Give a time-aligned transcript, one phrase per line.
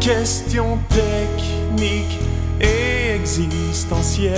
[0.00, 2.18] questions techniques
[2.60, 4.34] et existentielles.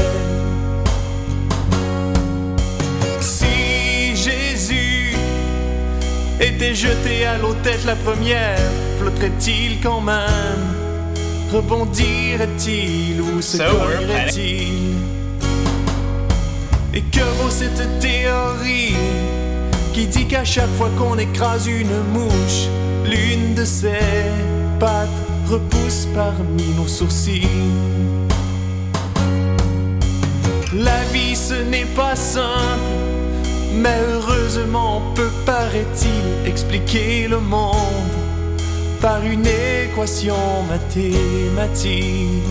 [3.20, 5.14] Si Jésus
[6.40, 8.58] était jeté à l'eau tête la première,
[8.98, 10.64] flotterait-il quand même?
[11.52, 14.94] Rebondirait-il ou se collerait-il
[16.94, 18.94] Et que vaut cette théorie
[19.92, 22.68] qui dit qu'à chaque fois qu'on écrase une mouche,
[23.10, 24.30] l'une de ses
[24.78, 25.08] pattes
[25.48, 27.48] repousse parmi nos sourcils.
[30.72, 32.94] La vie ce n'est pas simple,
[33.74, 38.20] mais heureusement on peut, paraît-il, expliquer le monde
[39.00, 40.36] par une équation
[40.68, 42.44] mathématique.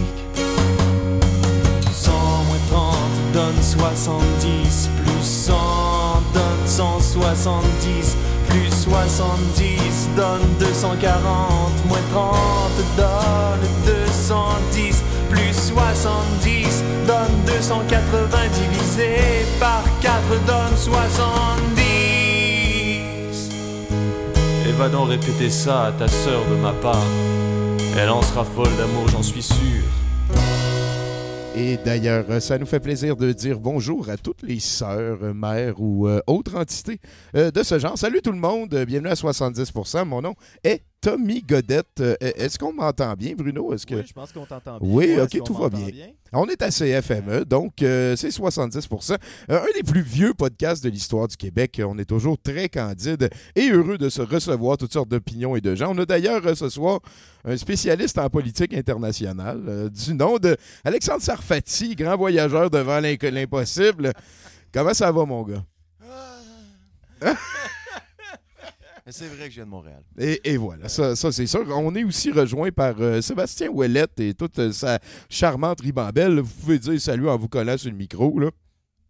[1.93, 2.11] 100
[2.47, 2.95] moins 30
[3.33, 5.53] donne 70, plus 100
[6.33, 8.17] donne 170,
[8.49, 12.37] plus 70 donne 240, moins 30
[12.97, 19.17] donne 210, plus 70 donne 280 divisé
[19.59, 20.13] par 4
[20.45, 21.79] donne 70.
[24.67, 27.07] Et va donc répéter ça à ta sœur de ma part.
[27.97, 29.83] Elle en sera folle d'amour, j'en suis sûr.
[31.59, 35.33] Et d'ailleurs, euh, ça nous fait plaisir de dire bonjour à toutes les sœurs, euh,
[35.33, 37.01] mères ou euh, autres entités
[37.33, 37.97] de ce genre.
[37.97, 40.05] Salut tout le monde, bienvenue à 70%.
[40.05, 41.99] Mon nom est Tommy Godette.
[42.01, 43.73] Euh, Est-ce qu'on m'entend bien, Bruno?
[43.73, 43.95] Est-ce que...
[43.95, 44.89] Oui, je pense qu'on t'entend bien.
[44.89, 45.87] Oui, ok, tout va bien.
[46.31, 49.17] On est à CFME, donc euh, c'est 70%.
[49.49, 51.81] Euh, un des plus vieux podcasts de l'histoire du Québec.
[51.83, 55.73] On est toujours très candide et heureux de se recevoir toutes sortes d'opinions et de
[55.73, 55.91] gens.
[55.95, 56.99] On a d'ailleurs euh, ce soir
[57.45, 64.13] un spécialiste en politique internationale euh, du nom de Alexandre Sarfati, grand voyageur devant l'impossible.
[64.71, 65.63] Comment ça va, mon gars?
[69.11, 70.01] C'est vrai que je viens de Montréal.
[70.17, 71.65] Et, et voilà, ça, ça, c'est sûr.
[71.69, 76.39] On est aussi rejoint par euh, Sébastien Ouellette et toute euh, sa charmante ribambelle.
[76.39, 78.37] Vous pouvez dire salut en vous collant sur le micro.
[78.39, 78.49] Là.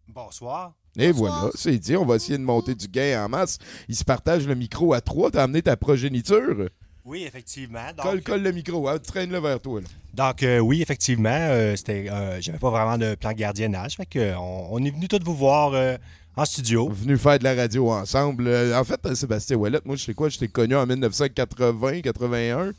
[0.08, 0.72] Bonsoir.
[0.98, 1.96] Et voilà, c'est dit.
[1.96, 3.58] On va essayer de monter du gain en masse.
[3.88, 5.30] Ils se partagent le micro à trois.
[5.30, 6.68] T'as amené ta progéniture?
[7.04, 7.86] Oui, effectivement.
[7.96, 8.88] Donc, Colle, colle le micro.
[8.88, 8.98] hein.
[8.98, 9.80] Traîne-le vers toi.
[9.80, 9.86] là.
[10.14, 13.96] donc, euh, oui, effectivement, euh, c'était, euh, j'avais pas vraiment de plan de gardiennage.
[13.96, 15.96] Fait que, on, on est venu tous vous voir euh,
[16.36, 16.88] en studio.
[16.88, 18.46] Venu faire de la radio ensemble.
[18.48, 22.72] Euh, en fait, euh, Sébastien Ouellette, moi, je sais quoi, je t'ai connu en 1980-81.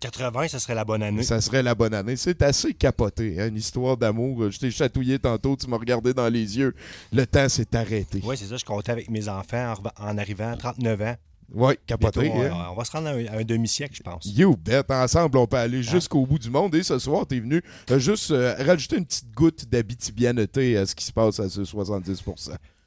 [0.00, 1.22] 80, ce serait la bonne année.
[1.22, 2.16] Ça serait la bonne année.
[2.16, 4.50] C'est assez capoté, hein, une histoire d'amour.
[4.50, 6.74] Je t'ai chatouillé tantôt, tu m'as regardé dans les yeux.
[7.12, 8.20] Le temps s'est arrêté.
[8.24, 8.56] Oui, c'est ça.
[8.56, 11.14] Je comptais avec mes enfants en, en arrivant à 39 ans.
[11.52, 12.30] Ouais, capoté.
[12.32, 12.68] Hein.
[12.70, 14.24] on va se rendre à un, demi-siècle, je pense.
[14.24, 14.82] You bet.
[14.90, 16.74] Ensemble, on peut aller jusqu'au bout du monde.
[16.74, 20.94] Et ce soir, t'es venu euh, juste euh, rajouter une petite goutte d'habitibianité à ce
[20.94, 22.22] qui se passe à ce 70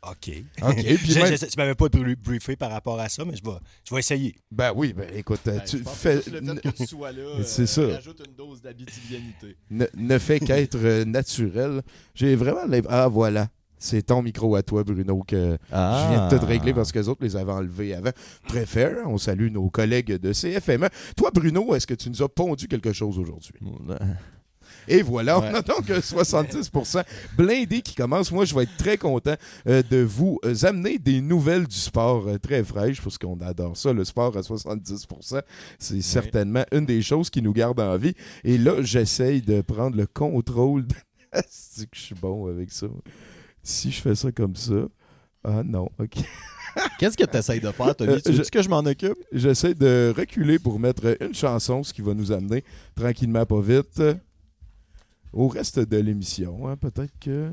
[0.07, 0.31] OK.
[0.62, 0.75] OK.
[0.83, 3.43] Puis Je- même- je- tu m'avais pas brie- briefé par rapport à ça, mais je
[3.43, 3.57] vais,
[3.88, 4.35] je vais essayer.
[4.51, 6.21] Ben oui, ben écoute, euh, Ben, tu je pense fais.
[6.21, 7.95] que le fait que tu sois là, C'est euh, ça.
[7.95, 9.57] rajoute une dose d'habitibianité.
[9.71, 11.81] ne, ne fait qu'être euh, naturel.
[12.13, 12.62] J'ai vraiment.
[12.88, 13.47] Ah, voilà.
[13.77, 17.10] C'est ton micro à toi, Bruno, que je viens de te régler parce que les
[17.10, 18.12] autres les avaient enlevés avant.
[18.48, 18.98] Très fair.
[19.05, 20.88] On salue nos collègues de CFME.
[21.15, 23.53] Toi, Bruno, est-ce que tu nous as pondu quelque chose aujourd'hui?
[24.88, 25.50] Et voilà, Ouais.
[25.51, 27.03] on a donc euh, 70%
[27.38, 28.32] blindé qui commence.
[28.32, 29.34] Moi, je vais être très content
[29.67, 33.75] euh, de vous euh, amener des nouvelles du sport euh, très fraîches parce qu'on adore
[33.77, 35.41] ça, le sport à 70%.
[35.79, 38.13] C'est certainement une des choses qui nous garde en vie.
[38.44, 40.86] Et là, j'essaye de prendre le contrôle.
[40.88, 40.94] de-
[41.34, 42.88] que je suis bon avec ça?
[43.67, 44.88] Si je fais ça comme ça.
[45.43, 46.13] Ah non, ok.
[47.00, 48.12] Qu'est-ce que tu essayes de faire, Tony?
[48.13, 49.17] Euh, tu veux je- que je m'en occupe?
[49.31, 52.63] J'essaie de reculer pour mettre une chanson, ce qui va nous amener
[52.95, 54.01] tranquillement, pas vite,
[55.34, 56.67] au reste de l'émission.
[56.67, 56.77] hein.
[56.77, 57.51] Peut-être que.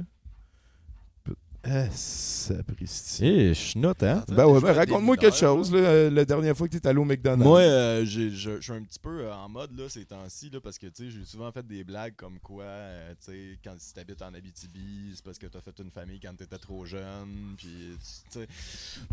[1.65, 3.25] Ah, sapristi.
[3.25, 4.25] Eh, je note, hein?
[4.29, 7.05] Ben ouais, ben raconte-moi quelque chose, là, la dernière fois que tu es allé au
[7.05, 7.45] McDonald's.
[7.45, 10.61] Moi, euh, j'ai- je suis un petit peu euh, en mode là, ces temps-ci, là,
[10.61, 13.75] parce que tu sais, j'ai souvent fait des blagues comme quoi, euh, tu sais, quand
[13.79, 17.55] si t'habites en Abitibi, c'est parce que t'as fait une famille quand t'étais trop jeune,
[17.57, 17.97] puis
[18.33, 18.49] tu sais.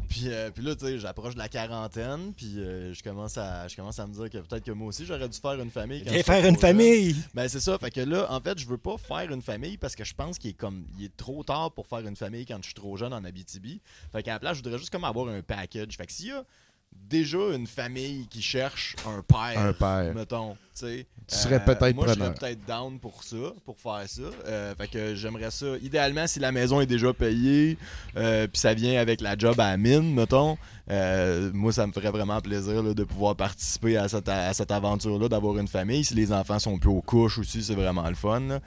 [0.07, 3.67] Puis, euh, puis là, tu sais, j'approche de la quarantaine, puis euh, je commence à
[3.67, 6.03] je commence à me dire que peut-être que moi aussi, j'aurais dû faire une famille.
[6.03, 6.57] quand faire une jeune.
[6.57, 7.15] famille!
[7.35, 9.95] Ben c'est ça, fait que là, en fait, je veux pas faire une famille parce
[9.95, 12.57] que je pense qu'il est comme il est trop tard pour faire une famille quand
[12.61, 13.81] je suis trop jeune en Abitibi.
[14.11, 15.95] Fait qu'à la place, je voudrais juste comme avoir un package.
[15.97, 16.43] Fait que s'il y a
[16.91, 20.13] déjà une famille qui cherche un père, Un père.
[20.15, 21.07] mettons, tu sais.
[21.27, 24.21] Tu serais peut-être Moi, je serais peut-être down pour ça, pour faire ça.
[24.45, 25.77] Euh, fait que j'aimerais ça.
[25.81, 27.77] Idéalement, si la maison est déjà payée,
[28.17, 30.57] euh, puis ça vient avec la job à la mine, mettons,
[30.89, 34.71] euh, moi, ça me ferait vraiment plaisir là, de pouvoir participer à cette, à cette
[34.71, 36.03] aventure-là, d'avoir une famille.
[36.03, 38.59] Si les enfants sont plus aux couches aussi, c'est vraiment le fun.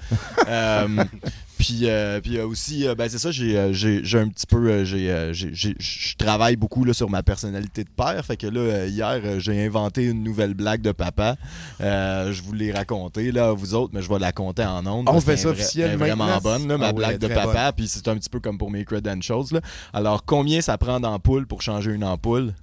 [1.63, 4.83] puis, euh, puis euh, aussi, euh, ben, c'est ça, j'ai, j'ai, j'ai un petit peu,
[4.83, 8.25] j'ai, j'ai- j'ai- je travaille beaucoup là, sur ma personnalité de père.
[8.27, 11.37] Fait que là, hier, j'ai inventé une nouvelle blague de papa.
[11.81, 14.85] Euh, je vous l'ai racontée là, à vous autres, mais je vais la compter en
[14.87, 15.09] ondes.
[15.09, 17.73] On fait ça est vra- vraiment bonne, là, ma Ah blague de papa.
[17.73, 19.45] Puis c'est un petit peu comme pour mes credentials.
[19.53, 19.61] Là.
[19.93, 22.55] Alors, combien ça prend d'ampoule pour changer une ampoule?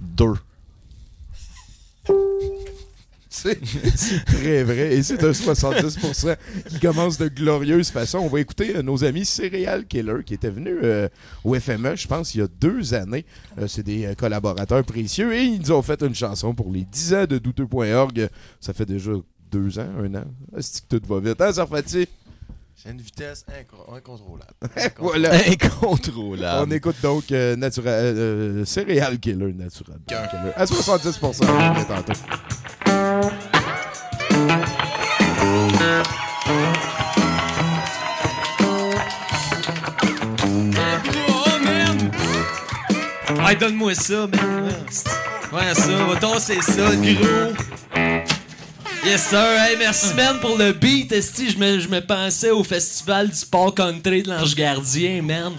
[0.00, 0.34] Deux.
[3.34, 3.58] C'est
[3.96, 4.94] c'est très vrai.
[4.94, 6.36] Et c'est un 70%
[6.68, 8.18] qui commence de glorieuse façon.
[8.18, 11.08] On va écouter euh, nos amis Serial Killer qui étaient venus euh,
[11.42, 13.24] au FME, je pense, il y a deux années.
[13.58, 16.84] Euh, c'est des euh, collaborateurs précieux et ils nous ont fait une chanson pour les
[16.84, 18.28] 10 ans de douteux.org.
[18.60, 19.12] Ça fait déjà
[19.50, 20.24] deux ans, un an.
[20.60, 21.40] C'est que tout va vite?
[21.40, 22.06] Hein, Sarfati?
[22.84, 24.52] J'ai une vitesse incro- incontrôlable.
[24.98, 25.30] Voilà.
[25.48, 26.68] Incontrôlable.
[26.68, 29.98] On écoute donc euh, natura- Serial Killer Natural.
[30.06, 30.52] Killer.
[30.56, 32.12] À 70%, on est tantôt.
[43.44, 44.72] Ouais, donne-moi ça, man.
[45.52, 47.52] Ouais, ça, va tasser ça, gros.
[49.04, 49.38] Yes, sir.
[49.38, 51.12] Hey, merci, man, pour le beat.
[51.12, 55.52] Esti, je me, je me pensais au festival du sport country de l'Ange Gardien, man.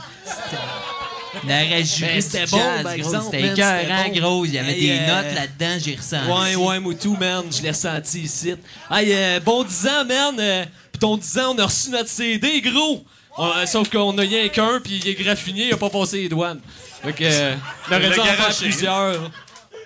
[1.47, 2.89] Jury Ben, c'était du bon, par gros.
[2.93, 4.27] exemple, C'était écœurant, c'était bon.
[4.27, 4.45] gros.
[4.45, 6.31] Il y avait Hey, des euh, notes là-dedans, j'ai ressenti.
[6.31, 7.43] Ouais, ouais, Moutou, man.
[7.51, 8.55] Je l'ai ressenti ici.
[8.91, 10.35] Hey, euh, bon 10 ans, man.
[10.39, 13.03] Euh, Pis ton 10 ans, on a reçu notre CD, gros.
[13.38, 16.17] On- euh, sauf qu'on a rien qu'un, puis il est graffiné, il a pas passé
[16.21, 16.59] les douanes.
[17.03, 17.55] Fait que, euh,
[17.89, 19.31] on aurait dû en faire plusieurs.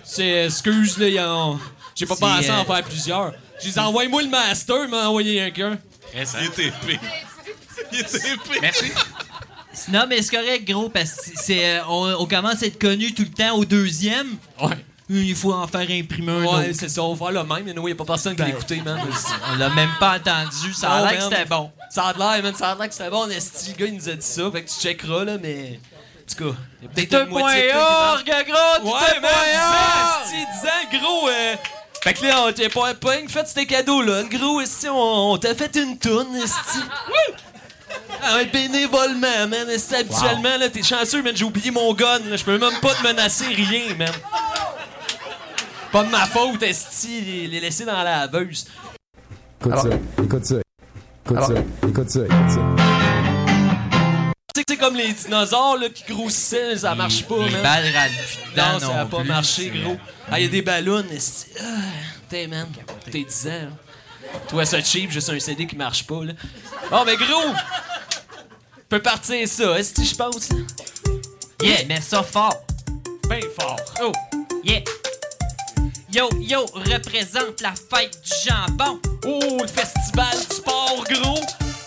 [0.04, 1.58] C'est, excuse, là, y en-
[1.96, 3.34] j'ai pas pensé à en faire plusieurs.
[3.64, 5.78] J'ai dit, envoie-moi le master, il m'a envoyé un qu'un.
[6.14, 6.36] Il est
[6.68, 7.00] épais.
[7.94, 8.60] Il est épais.
[8.62, 8.92] Merci.
[9.90, 13.14] Non, mais c'est correct, gros, parce que c'est, euh, on, on commence à être connu
[13.14, 14.36] tout le temps au deuxième.
[14.62, 14.78] Ouais.
[15.10, 17.72] Il faut en faire imprimer un Ouais, c'est ça, on va faire le même, mais
[17.72, 19.00] il y a pas personne qui l'a écouté, man.
[19.54, 20.74] On l'a même pas entendu.
[20.74, 21.72] Ça a l'air que c'était bon.
[21.90, 23.72] Ça a l'air, man, ça a l'air que c'était bon, Esti.
[23.72, 25.80] Le gars, il nous a dit ça, fait que tu checkeras, là, mais.
[25.80, 28.92] En tout cas, il y a peut-être une moitié orgue, gros!
[28.92, 31.30] Ouais, man, 10 ans, esti, 10 ans, gros.
[31.30, 31.56] Euh...
[32.02, 34.24] Fait que là, on t'a pas, pas fait tes cadeaux, là.
[34.24, 36.80] Gros, esti, on, on t'a fait une toune, esti.
[38.22, 39.70] Ah ouais, bénévolement, man.
[39.70, 41.36] Esti, habituellement, là, t'es chanceux, man.
[41.36, 42.36] J'ai oublié mon gun, là.
[42.36, 44.12] Je peux même pas te menacer rien, man.
[45.92, 47.22] Pas de ma faute, esti.
[47.22, 48.68] Les, les laisser dans la laveuse.
[49.62, 49.90] Écoute ça,
[50.24, 50.56] écoute ça,
[51.26, 51.54] écoute ça,
[51.88, 52.76] écoute ça, écoute ça.
[54.54, 57.62] Tu sais, c'est comme les dinosaures, là, qui grossissaient, ça marche pas, Les man.
[57.64, 57.84] balles
[58.52, 59.28] dedans Non, ça a non pas plus.
[59.28, 59.98] marché, gros.
[60.32, 61.04] Ah, il y a des ballons.
[61.12, 61.48] esti.
[61.60, 61.64] Ah,
[62.30, 62.68] T'es, man.
[63.10, 63.50] T'es 10 ans.
[63.52, 63.68] là.
[64.50, 66.34] Toi, ça cheap, juste un CD qui marche pas, là.
[66.92, 67.54] Oh, mais gros!
[68.90, 70.58] Peut partir ça, est-ce que je pense, là?
[71.62, 72.66] Yeah, mais ça fort.
[73.28, 73.80] Ben fort.
[74.02, 74.12] Oh!
[74.64, 74.82] Yeah.
[76.14, 79.00] Yo, yo, représente la fête du jambon.
[79.26, 81.42] Oh, le festival du sport, gros!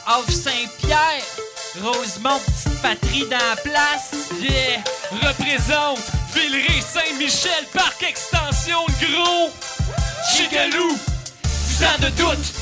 [0.07, 1.25] Off Saint-Pierre.
[1.83, 4.11] Rosemont, petite patrie dans la place.
[4.41, 4.83] Yeah!
[5.23, 6.01] Représente
[6.35, 9.51] Villeray Saint-Michel, Parc Extension, gros!
[10.35, 10.97] Chigalou!
[11.81, 12.53] 10 ans de doute,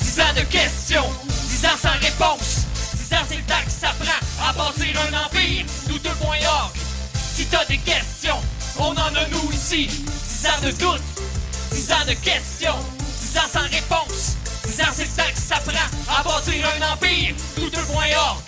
[0.00, 2.64] 10 ans de questions, 10 ans sans réponse,
[3.10, 6.72] 10 ans c'est le temps que ça prend à bâtir un empire, douteux.org.
[7.34, 8.40] Si t'as des questions,
[8.78, 9.88] on en a nous ici.
[9.88, 11.02] 10 ans de doute,
[11.72, 12.78] 10 ans de questions,
[13.20, 16.92] 10 ans sans réponse, 10 ans c'est le temps que ça prend à bâtir un
[16.94, 18.38] empire, douteux.org.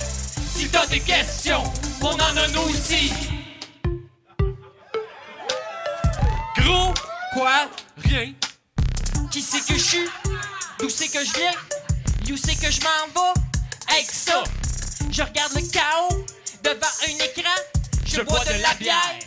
[0.57, 1.65] Si t'as des questions,
[2.01, 3.13] on en a nous ici.
[6.57, 6.95] Gros,
[7.35, 7.69] quoi?
[8.03, 8.33] Rien.
[9.35, 10.09] Qui c'est que je suis?
[10.79, 11.51] D'où c'est que je viens?
[12.31, 13.41] Où c'est que je m'en vais?
[13.93, 14.45] Avec ça,
[15.11, 16.25] je regarde le chaos
[16.63, 17.51] devant un écran.
[18.07, 19.19] Je, bois de la bière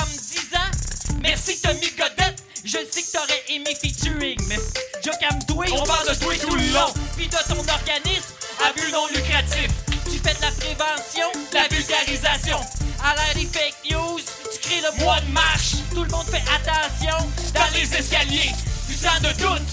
[0.00, 2.40] en me disant Merci Tommy Godette.
[2.64, 4.60] Je sais que t'aurais aimé featuring, mais
[5.04, 5.16] Joe
[5.48, 6.94] toi On parle de toi tout le long.
[7.16, 8.32] Puis de ton organisme
[8.64, 9.70] à but non lucratif.
[10.04, 12.60] Tu fais de la prévention, de la vulgarisation.
[13.02, 14.20] À l'ère des fake news,
[14.52, 15.72] tu crées le mois de marche.
[15.92, 18.52] Tout le monde fait attention Dans les escaliers,
[19.00, 19.68] 10 ans de doute,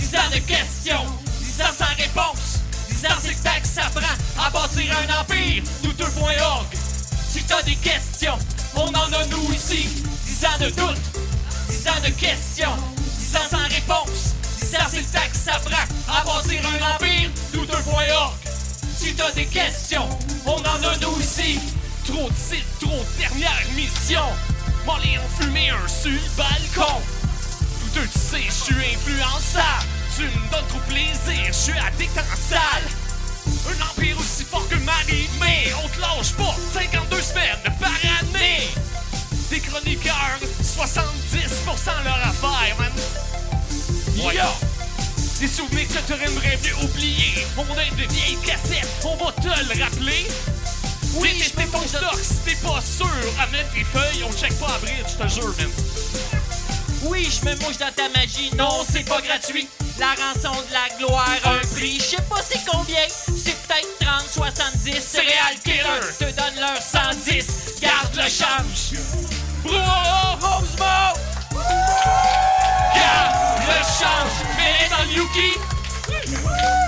[0.00, 1.06] 10 ans de questions,
[1.38, 2.58] 10 ans sans réponse,
[2.88, 6.66] 10 ans c'est que ça prend à bâtir un empire, douteux.org.
[7.28, 8.36] Si t'as des questions,
[8.74, 9.88] on en a nous ici,
[10.24, 10.98] 10 ans de doute,
[11.68, 12.76] 10 ans de questions,
[13.18, 18.34] 10 ans sans réponse, 10 ans c'est que ça prend à bâtir un empire, douteux.org.
[18.98, 20.08] Si t'as des questions,
[20.44, 21.60] on en a nous ici.
[22.04, 24.32] Trop de sites, trop de dernières missions.
[24.84, 27.00] Molly ont fumé un sur le balcon.
[27.96, 29.86] Tu sais, je suis influençable.
[30.14, 32.84] Tu me donnes trop plaisir, je suis addict en salle.
[33.70, 36.54] Un empire aussi fort que Marie, mais on te lâche pas.
[36.74, 37.88] 52 semaines par
[38.20, 38.68] année.
[39.48, 42.92] Des chroniqueurs, 70% leur affaire, man.
[44.14, 44.42] Yo!
[45.40, 47.46] Des souvenirs que t'aurais mieux oublier.
[47.56, 50.26] On a de vieilles cassettes, on va te le rappeler.
[51.14, 53.08] Oui, tester ton stock si t'es pas sûr.
[53.40, 55.70] Amène tes feuilles, on check pas à bridge, je te jure, man.
[57.08, 58.50] Oui, je me mouche dans ta magie.
[58.56, 59.68] Non, c'est pas gratuit.
[59.98, 61.98] La rançon de la gloire, un prix.
[61.98, 63.00] Je sais pas c'est combien.
[63.08, 65.00] C'est peut-être 30, 70.
[65.00, 65.82] Serial killer.
[66.18, 67.80] Te donne leur 110.
[67.80, 68.98] Garde le change.
[69.62, 69.74] Bro,
[70.40, 71.12] Rosemont!
[72.94, 75.58] Garde le change, mets dans le Yuki.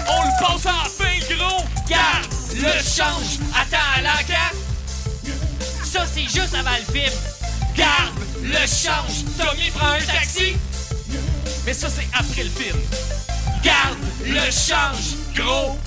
[0.08, 0.98] On le passe
[1.30, 1.64] le gros.
[1.88, 4.54] Garde le change, attends à l'encan.
[5.84, 7.38] Ça, c'est juste avant le film.
[7.78, 10.56] Garde le change, Tommy prend un taxi.
[11.64, 12.76] Mais ça, c'est après le film.
[13.62, 15.78] Garde le change, gros.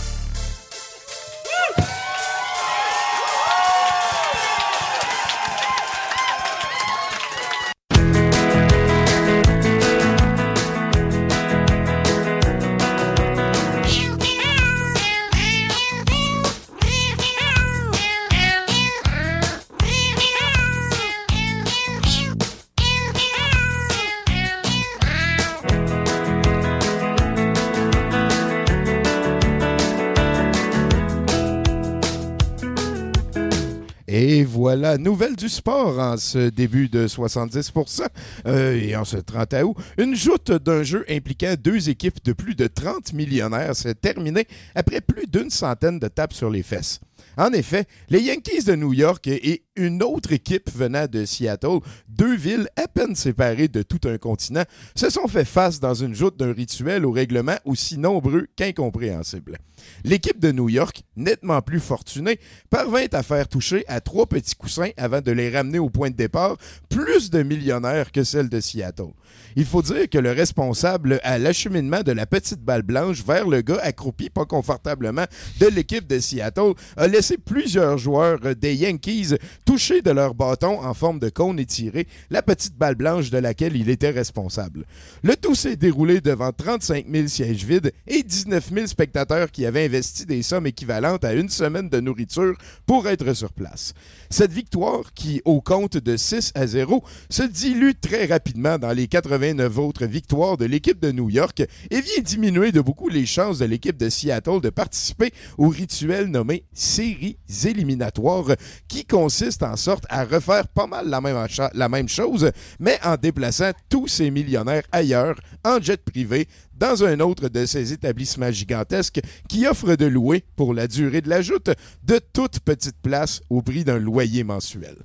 [34.92, 38.08] Voilà, nouvelle du sport en ce début de 70%
[38.46, 39.78] euh, et en ce 30 août.
[39.98, 45.00] Une joute d'un jeu impliquant deux équipes de plus de 30 millionnaires s'est terminée après
[45.00, 47.00] plus d'une centaine de tapes sur les fesses.
[47.38, 51.80] En effet, les Yankees de New York et une autre équipe venant de Seattle,
[52.10, 54.64] deux villes à peine séparées de tout un continent,
[54.96, 59.58] se sont fait face dans une joute d'un rituel au règlement aussi nombreux qu'incompréhensible.
[60.04, 64.92] L'équipe de New York, nettement plus fortunée, parvint à faire toucher à trois petits coussins
[64.98, 66.58] avant de les ramener au point de départ,
[66.90, 69.14] plus de millionnaires que celle de Seattle.
[69.56, 73.62] Il faut dire que le responsable à l'acheminement de la petite balle blanche vers le
[73.62, 75.26] gars accroupi pas confortablement
[75.60, 80.94] de l'équipe de Seattle a laissé plusieurs joueurs des Yankees toucher de leur bâton en
[80.94, 84.86] forme de cône étiré la petite balle blanche de laquelle il était responsable.
[85.22, 89.86] Le tout s'est déroulé devant 35 000 sièges vides et 19 000 spectateurs qui avaient
[89.86, 93.94] investi des sommes équivalentes à une semaine de nourriture pour être sur place.
[94.30, 99.08] Cette victoire, qui au compte de 6 à 0, se dilue très rapidement dans les
[99.08, 103.60] 89 autres victoires de l'équipe de New York et vient diminuer de beaucoup les chances
[103.60, 106.64] de l'équipe de Seattle de participer au rituel nommé
[107.02, 108.56] séries éliminatoires
[108.88, 113.16] qui consiste en sorte à refaire pas mal la même, la même chose, mais en
[113.16, 115.36] déplaçant tous ces millionnaires ailleurs,
[115.66, 116.48] en jet privé,
[116.82, 121.30] dans un autre de ces établissements gigantesques qui offrent de louer, pour la durée de
[121.30, 121.70] la joute,
[122.04, 124.96] de toutes petites places au prix d'un loyer mensuel.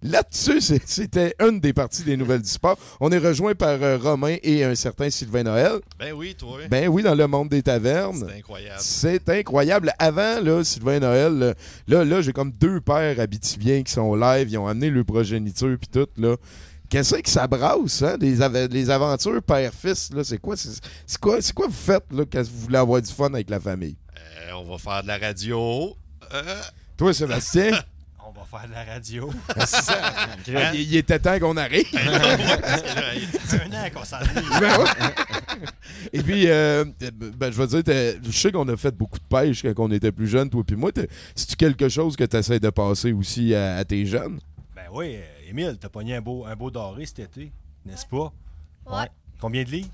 [0.00, 2.78] Là-dessus, c'était une des parties des nouvelles du sport.
[3.00, 5.80] On est rejoint par euh, Romain et un certain Sylvain Noël.
[5.98, 6.58] Ben oui, toi.
[6.70, 8.26] Ben oui, dans le monde des tavernes.
[8.28, 8.80] C'est incroyable.
[8.80, 9.92] C'est incroyable.
[9.98, 11.54] Avant, là, Sylvain Noël, là,
[11.88, 14.48] là, là, j'ai comme deux pères habitiviens qui sont live.
[14.50, 16.36] Ils ont amené le progéniture puis tout, là.
[16.88, 18.16] Qu'est-ce que ça brasse, hein?
[18.20, 22.24] Les, ava- les aventures père-fils, là, c'est quoi, c'est quoi, c'est quoi vous faites, là,
[22.30, 23.96] quand vous voulez avoir du fun avec la famille?
[24.16, 25.96] Euh, on va faire de la radio.
[26.32, 26.42] Euh,
[26.96, 27.70] Toi, Sébastien,
[28.26, 29.30] On va faire de la radio.
[29.58, 30.00] c'est ça.
[30.72, 31.84] il, il était temps qu'on arrive.
[31.92, 31.98] il-
[33.46, 34.16] C'est un an qu'on s'en
[34.60, 34.84] Ben.
[36.12, 36.84] Et puis, euh,
[37.36, 40.10] ben, je veux dire, je sais qu'on a fait beaucoup de pêche quand on était
[40.12, 40.90] plus jeunes, toi puis moi.
[41.34, 44.38] C'est-tu quelque chose que tu essaies de passer aussi à, à tes jeunes?
[44.74, 45.22] Ben oui, euh,
[45.56, 47.52] Émile, t'as pogné un beau, un beau doré cet été,
[47.86, 48.32] n'est-ce pas?
[48.90, 49.06] Ouais.
[49.40, 49.88] Combien de livres?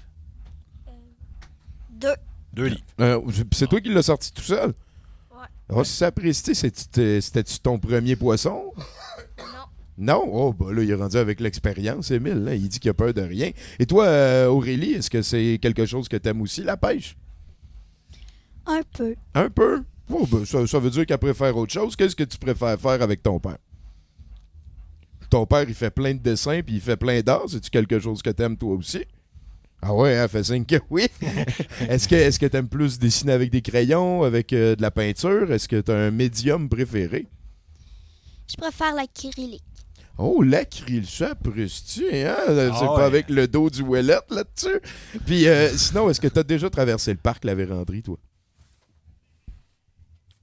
[1.91, 2.15] Deux.
[2.55, 2.81] Deux livres.
[2.99, 3.21] Euh,
[3.53, 4.73] c'est toi qui l'as sorti tout seul?
[5.31, 5.37] Ouais.
[5.69, 8.73] Oh, si ça apprécié, c'était- c'était-tu ton premier poisson?
[9.39, 9.45] Non.
[9.99, 10.23] Non?
[10.33, 12.43] Oh, bah là, il est rendu avec l'expérience, Émile.
[12.43, 12.55] là.
[12.55, 13.51] Il dit qu'il a peur de rien.
[13.79, 17.19] Et toi, euh, Aurélie, est-ce que c'est quelque chose que t'aimes aussi, la pêche?
[18.65, 19.15] Un peu.
[19.35, 19.85] Un peu?
[20.11, 21.97] Oh, ben, ça, ça veut dire qu'elle préfère autre chose.
[21.97, 23.59] Qu'est-ce que tu préfères faire avec ton père?
[25.31, 27.45] Ton père, il fait plein de dessins puis il fait plein d'art.
[27.49, 29.05] C'est-tu quelque chose que t'aimes toi aussi?
[29.83, 31.07] Ah ouais, hein, fait signe que oui.
[31.89, 35.51] est-ce que est-ce que t'aimes plus dessiner avec des crayons, avec euh, de la peinture?
[35.53, 37.27] Est-ce que t'as un médium préféré?
[38.51, 39.63] Je préfère l'acrylique.
[40.19, 42.37] Oh, l'acryl, ça apprécie, hein?
[42.47, 43.03] C'est Ah pas ouais.
[43.05, 44.81] avec le dos du ouellet là-dessus.
[45.25, 48.19] Puis euh, sinon, est-ce que t'as déjà traversé le parc La Vérandrie, toi?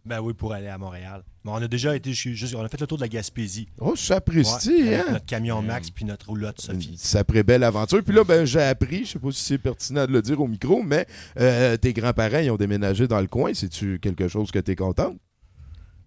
[0.07, 1.21] Ben oui, pour aller à Montréal.
[1.43, 3.67] Mais on a déjà été ju- juste, on a fait le tour de la Gaspésie.
[3.79, 5.05] Oh, ça apprécie, Ouais, hein?
[5.11, 6.91] Notre camion Max puis notre roulotte Sophie.
[6.91, 8.01] Une sacrée belle aventure.
[8.03, 10.47] Puis là, ben, j'ai appris, je sais pas si c'est pertinent de le dire au
[10.47, 11.05] micro, mais
[11.39, 13.51] euh, tes grands-parents, ils ont déménagé dans le coin.
[13.53, 15.17] C'est-tu quelque chose que t'es contente?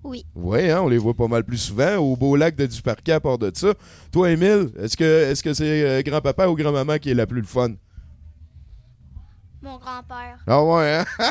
[0.03, 0.25] Oui.
[0.35, 3.21] Oui, hein, on les voit pas mal plus souvent au beau lac de Duparquet à
[3.21, 3.75] part de ça.
[4.13, 7.43] Toi, Émile, est-ce que est-ce que c'est euh, grand-papa ou grand-maman qui est la plus
[7.43, 7.75] le fun?
[9.63, 10.39] Mon grand-père.
[10.47, 11.05] Ah ouais, hein?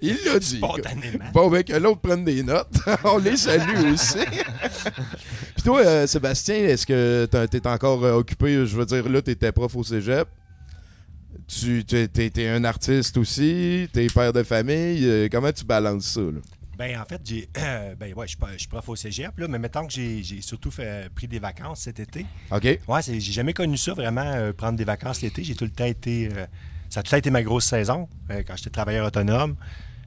[0.00, 0.56] Il l'a dit.
[0.58, 1.24] Spontanément.
[1.34, 2.74] Bon, ben que l'autre prenne des notes.
[3.04, 4.16] On les salue aussi.
[5.54, 8.64] Puis toi, euh, Sébastien, est-ce que t'as- t'es encore euh, occupé?
[8.66, 10.26] Je veux dire, là, t'étais prof au cégep.
[11.46, 13.86] Tu t'es un artiste aussi.
[13.92, 15.04] T'es père de famille.
[15.06, 16.40] euh, comment tu balances ça, là?
[16.78, 17.48] Ben, en fait, j'ai.
[17.54, 20.22] ben, ouais, je suis pas- je suis prof au cégep, là, mais mettons que j'ai
[20.22, 22.26] j'ai surtout fait, pris des vacances cet été.
[22.50, 22.78] OK.
[22.88, 25.44] Ouais, c'est- j'ai jamais connu ça, vraiment, euh, prendre des vacances l'été.
[25.44, 26.28] J'ai tout le temps été.
[26.32, 26.46] euh,
[26.90, 29.56] ça a tout le temps été ma grosse saison, euh, quand j'étais travailleur autonome.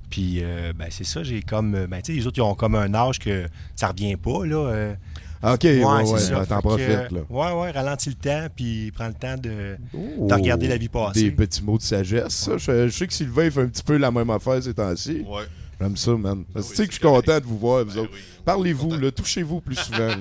[0.09, 1.85] Puis, euh, ben, c'est ça, j'ai comme.
[1.87, 4.55] Ben, tu sais, les autres, ils ont comme un âge que ça revient pas, là.
[4.69, 4.95] euh.
[5.43, 7.19] OK, ouais, t'en profites, là.
[7.29, 10.87] Ouais, ouais, ralentis le temps, puis prends le temps de, Oh, de regarder la vie
[10.87, 11.29] Des passer.
[11.31, 12.57] petits mots de sagesse, ça.
[12.57, 15.23] Je, je sais que Sylvain il fait un petit peu la même affaire ces temps-ci.
[15.27, 15.43] Ouais.
[15.79, 16.43] J'aime ça, man.
[16.45, 18.11] Que oui, tu sais que je suis content de vous voir, vous Ben autres?
[18.13, 18.19] oui.
[18.43, 20.09] Parlez-vous, touchez-vous plus souvent.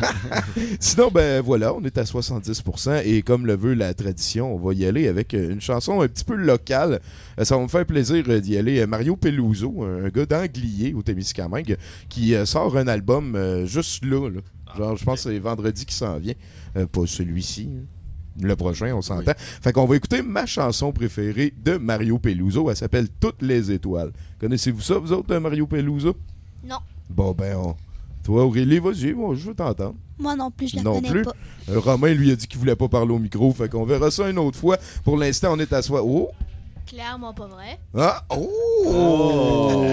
[0.80, 3.02] Sinon, ben voilà, on est à 70%.
[3.04, 6.08] Et comme le veut la tradition, on va y aller avec euh, une chanson un
[6.08, 7.00] petit peu locale.
[7.38, 8.86] Euh, Ça va me faire plaisir euh, d'y aller.
[8.86, 11.76] Mario Peluso, un gars d'Anglier au Témiscamingue,
[12.08, 14.28] qui sort un album juste là.
[14.28, 14.40] là.
[14.76, 16.34] Genre, je pense que c'est vendredi qui s'en vient.
[16.74, 17.68] Pas celui-ci.
[17.72, 17.84] hein.
[18.42, 19.32] Le prochain, on s'entend.
[19.36, 22.70] Fait qu'on va écouter ma chanson préférée de Mario Peluso.
[22.70, 24.12] Elle s'appelle Toutes les étoiles.
[24.40, 26.16] Connaissez-vous ça, vous autres, de Mario Peluso?
[26.64, 26.78] Non.
[27.08, 27.74] Bon, ben, on...
[28.22, 29.94] toi, Aurélie, vas-y, moi, je veux t'entendre.
[30.18, 31.22] Moi non plus, je la Non connais plus.
[31.22, 31.32] pas.
[31.70, 33.52] Euh, Romain, lui, a dit qu'il voulait pas parler au micro.
[33.52, 34.76] Fait qu'on verra ça une autre fois.
[35.02, 36.02] Pour l'instant, on est à soi.
[36.04, 36.30] Oh!
[36.90, 37.78] Clairement pas vrai.
[37.96, 38.20] Ah!
[38.30, 39.84] Oh!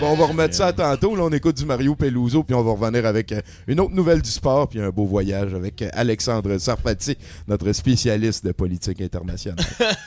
[0.00, 1.14] Bon, on va remettre ça à tantôt.
[1.14, 4.22] Là, on écoute du Mario Peluso, puis on va revenir avec euh, une autre nouvelle
[4.22, 9.58] du sport, puis un beau voyage avec euh, Alexandre Sarfati, notre spécialiste de politique internationale.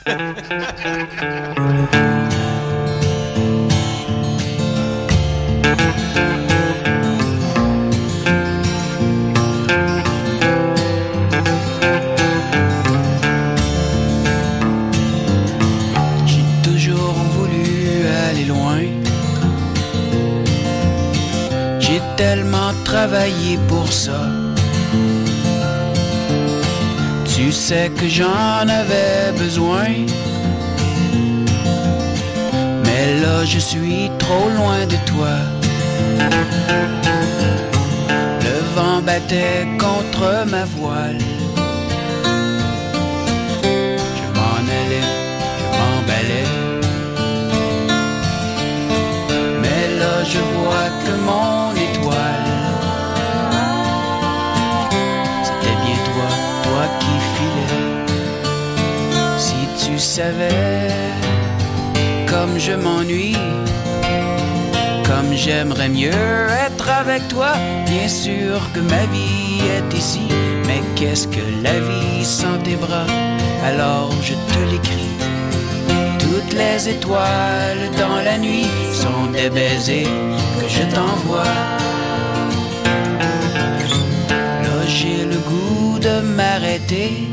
[27.26, 29.88] Tu sais que j'en avais besoin.
[32.84, 35.34] Mais là, je suis trop loin de toi.
[38.46, 41.31] Le vent battait contre ma voile.
[62.26, 63.36] Comme je m'ennuie,
[65.04, 66.10] comme j'aimerais mieux
[66.66, 67.52] être avec toi.
[67.86, 70.26] Bien sûr que ma vie est ici,
[70.66, 73.06] mais qu'est-ce que la vie sans tes bras?
[73.64, 75.12] Alors je te l'écris.
[76.18, 80.08] Toutes les étoiles dans la nuit sont des baisers
[80.58, 81.58] que je t'envoie.
[84.64, 87.28] Là j'ai le goût de m'arrêter,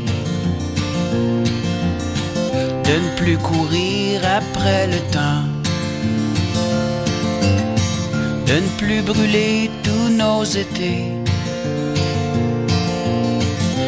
[2.90, 5.44] de ne plus courir après le temps,
[8.48, 11.04] de ne plus brûler tous nos étés.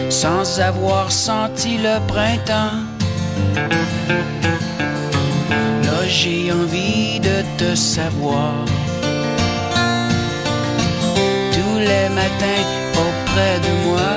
[0.09, 2.79] Sans avoir senti le printemps.
[5.87, 8.55] Là j'ai envie de te savoir.
[11.57, 12.65] Tous les matins
[13.07, 14.13] auprès de moi.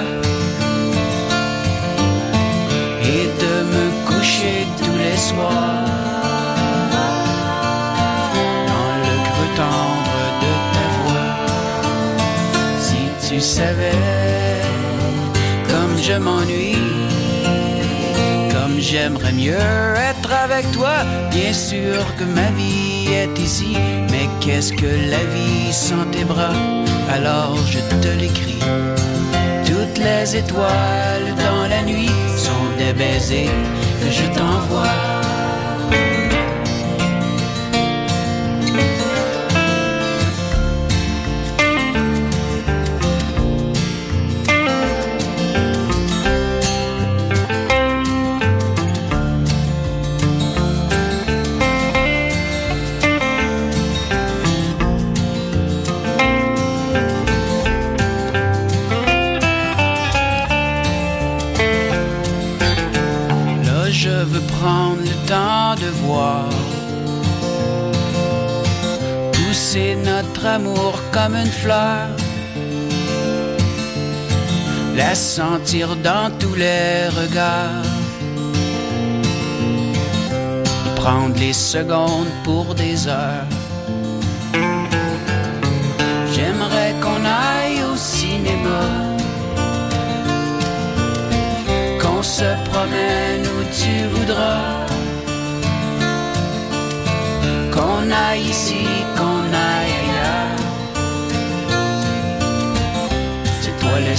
[3.13, 4.64] Et de me coucher
[5.15, 5.21] Dans
[9.05, 11.33] le creux tendre de ta voix.
[12.81, 14.01] Si tu savais
[15.69, 16.75] comme je m'ennuie
[18.51, 19.57] comme j'aimerais mieux
[20.09, 20.95] être avec toi.
[21.31, 23.77] Bien sûr que ma vie est ici,
[24.11, 26.55] mais qu'est-ce que la vie sans tes bras?
[27.09, 28.59] Alors je te l'écris.
[29.65, 33.49] Toutes les étoiles dans la nuit sont des baisers
[34.11, 35.14] je t'envoie.
[71.33, 72.07] Une fleur,
[74.95, 77.89] la sentir dans tous les regards,
[80.95, 83.49] prendre les secondes pour des heures.
[86.33, 89.15] J'aimerais qu'on aille au cinéma
[92.01, 94.85] qu'on se promène où tu voudras.
[97.73, 98.85] Qu'on aille ici,
[99.17, 99.34] qu'on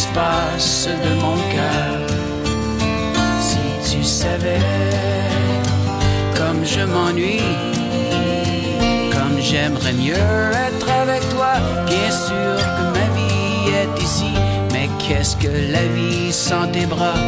[0.05, 2.07] place de mon cœur.
[3.41, 4.61] Si tu savais
[6.37, 7.41] comme je m'ennuie,
[9.11, 10.15] comme j'aimerais mieux
[10.69, 11.55] être avec toi.
[11.87, 14.33] Bien sûr que ma vie est ici,
[14.73, 17.21] mais qu'est-ce que la vie sans tes bras?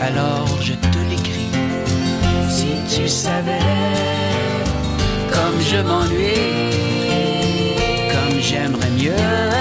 [0.00, 1.50] Alors je te l'écris.
[2.48, 3.68] Si tu savais
[5.30, 6.72] comme je m'ennuie,
[8.12, 9.53] comme j'aimerais mieux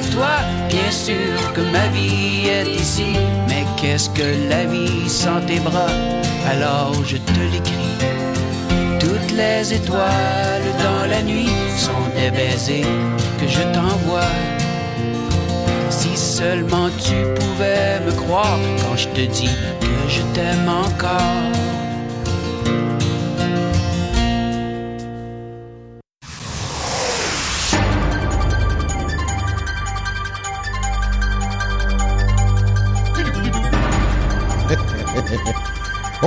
[0.00, 0.36] toi.
[0.68, 3.16] Bien sûr que ma vie est ici,
[3.48, 5.90] mais qu'est-ce que la vie sans tes bras?
[6.48, 7.96] Alors je te l'écris.
[9.00, 12.84] Toutes les étoiles dans la nuit sont des baisers
[13.38, 14.34] que je t'envoie.
[15.90, 21.65] Si seulement tu pouvais me croire quand je te dis que je t'aime encore.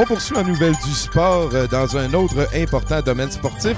[0.02, 3.76] On poursuit en nouvelle du sport euh, dans un autre important domaine sportif.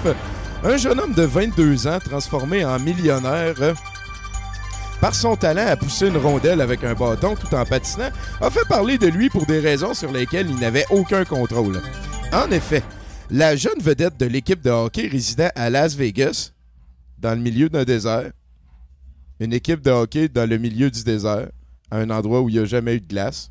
[0.64, 3.56] Un jeune homme de 22 ans transformé en millionnaire
[5.02, 8.68] par son talent à pousser une rondelle avec un bâton tout en patinant a fait
[8.70, 11.82] parler de lui pour des raisons sur lesquelles il n'avait aucun contrôle.
[12.32, 12.84] En effet,
[13.32, 16.52] la jeune vedette de l'équipe de hockey résidait à Las Vegas,
[17.18, 18.32] dans le milieu d'un désert.
[19.40, 21.48] Une équipe de hockey dans le milieu du désert,
[21.90, 23.50] à un endroit où il n'y a jamais eu de glace.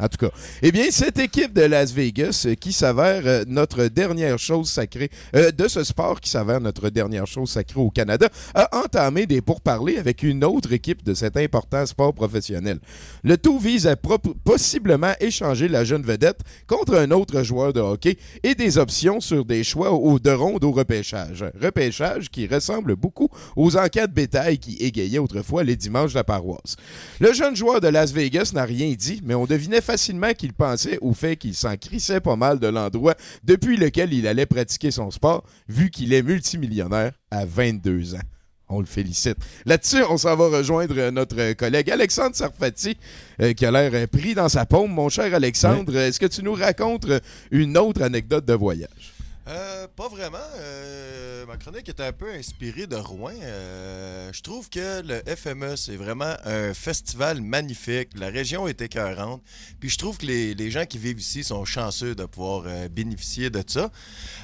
[0.00, 0.32] En tout cas,
[0.62, 5.10] eh bien, cette équipe de Las Vegas, euh, qui s'avère euh, notre dernière chose sacrée,
[5.36, 9.42] euh, de ce sport qui s'avère notre dernière chose sacrée au Canada, a entamé des
[9.42, 12.78] pourparlers avec une autre équipe de cet important sport professionnel.
[13.24, 18.16] Le tout vise à possiblement échanger la jeune vedette contre un autre joueur de hockey
[18.42, 21.44] et des options sur des choix au, de ronde au repêchage.
[21.60, 26.76] Repêchage qui ressemble beaucoup aux de bétail qui égayaient autrefois les dimanches de la paroisse.
[27.20, 30.98] Le jeune joueur de Las Vegas n'a rien dit, mais on devinait facilement qu'il pensait
[31.00, 35.10] au fait qu'il s'en crissait pas mal de l'endroit depuis lequel il allait pratiquer son
[35.10, 38.20] sport, vu qu'il est multimillionnaire à 22 ans.
[38.68, 39.38] On le félicite.
[39.66, 42.96] Là-dessus, on s'en va rejoindre notre collègue Alexandre Sarfati,
[43.42, 44.92] euh, qui a l'air euh, pris dans sa paume.
[44.92, 47.18] Mon cher Alexandre, est-ce que tu nous racontes euh,
[47.50, 49.19] une autre anecdote de voyage?
[49.48, 50.38] Euh, pas vraiment.
[50.58, 53.32] Euh, ma chronique est un peu inspirée de Rouen.
[53.42, 58.10] Euh, je trouve que le FME, c'est vraiment un festival magnifique.
[58.16, 59.42] La région est écœurante.
[59.80, 63.64] Puis je trouve que les, gens qui vivent ici sont chanceux de pouvoir bénéficier de
[63.66, 63.90] ça.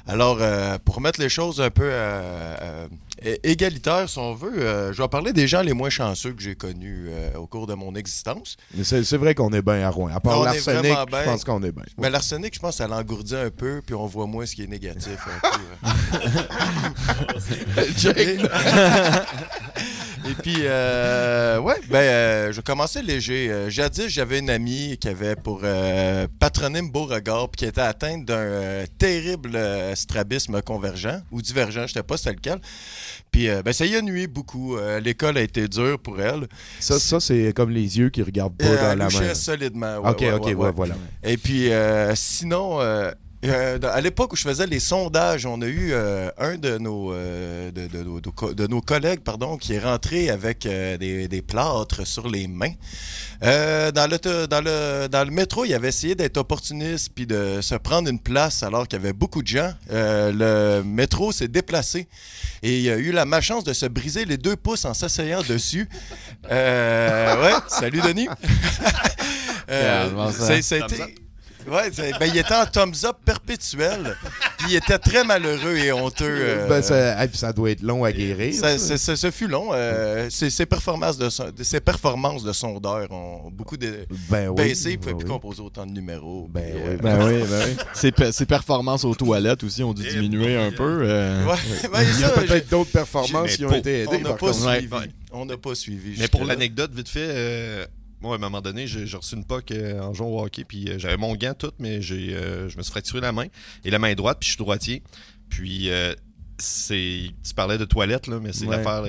[0.07, 0.41] Alors,
[0.81, 2.89] pour mettre les choses un peu euh,
[3.23, 6.43] é- égalitaires, si on veut, euh, je vais parler des gens les moins chanceux que
[6.43, 8.57] j'ai connus euh, au cours de mon existence.
[8.75, 10.09] Mais C'est c'est vrai qu'on est bien à Rouen.
[10.15, 11.85] À part On est l'arsenic, je pense qu'on est bien.
[11.99, 14.67] Mais l'arsenic, je pense, ça l'engourdit un peu, puis on voit moins ce qui est
[14.69, 15.19] négatif.
[15.27, 15.59] un peu.
[17.97, 18.41] Jake.
[20.29, 23.49] Et puis, euh, ouais, ben, euh, je commencer léger.
[23.51, 28.25] Euh, jadis, j'avais une amie qui avait pour euh, patronyme Beauregard, puis qui était atteinte
[28.25, 29.59] d'un terrible
[29.95, 32.61] strabisme convergent ou divergent, je sais pas c'était lequel.
[33.31, 34.77] Puis, ben, ça y a nuit beaucoup.
[35.03, 36.49] L'école a été dure pour elle.
[36.81, 39.35] Ça, ça c'est comme les yeux qui regardent pas dans la main.
[39.35, 39.99] solidement.
[39.99, 40.95] ouais, ok, ouais, ok, ouais, voilà.
[41.23, 42.81] Et puis, euh, sinon,
[43.45, 47.13] euh, à l'époque où je faisais les sondages, on a eu euh, un de nos,
[47.13, 51.29] euh, de, de- de- de co- de nos collègues pardon, qui est rentré avec des,
[51.29, 52.73] des plâtres sur les mains.
[53.43, 57.75] Dans, le, dans, le, dans le métro, il avait essayé d'être opportuniste puis de se
[57.75, 59.73] prendre une place alors qu'il y avait beaucoup de gens.
[59.91, 62.09] Le métro s'est déplacé
[62.63, 65.89] et il a eu la malchance de se briser les deux pouces en s'asseyant dessus.
[66.51, 68.29] Ouais, salut Denis.
[69.69, 71.15] Yeah, bon, ça- c'est- c'était-
[71.69, 74.17] Ouais, ben, il était en thumbs up perpétuel.
[74.59, 76.25] Puis il était très malheureux et honteux.
[76.29, 78.55] euh, Ben, ça, ça doit être long à guérir.
[78.55, 79.31] ça, ça.
[79.31, 79.71] fut long.
[79.73, 84.55] euh, ses, ses performances de son- ses performances de sondeur ont beaucoup de, Ben oui,
[84.57, 84.91] baissé.
[84.91, 85.31] Il ne ben pouvait plus oui.
[85.31, 86.49] composer autant de numéros.
[86.51, 87.77] Ben puis, oui, euh, Ben oui, ben oui.
[87.95, 91.01] Ses, ses performances aux toilettes aussi ont dû diminuer un peu.
[91.03, 91.45] euh.
[91.47, 91.55] ouais,
[91.93, 94.23] ben, Il y a peut-être d'autres performances qui ont été on aidées.
[94.25, 94.89] n'a pas suivi.
[94.93, 95.11] Ouais.
[95.33, 96.15] On n'a pas suivi.
[96.19, 97.87] Mais pour l'anecdote, vite fait, euh,
[98.27, 100.89] moi, à un moment donné, j'ai reçu une POC euh, en jouant au hockey, puis
[100.89, 103.47] euh, j'avais mon gant tout, mais j'ai, euh, je me suis fracturé la main
[103.85, 105.03] et la main droite, puis je suis droitier.
[105.49, 106.15] Puis, euh,
[106.59, 107.31] c'est.
[107.47, 108.77] Tu parlais de toilette, là, mais c'est Ouais.
[108.77, 109.05] l'affaire.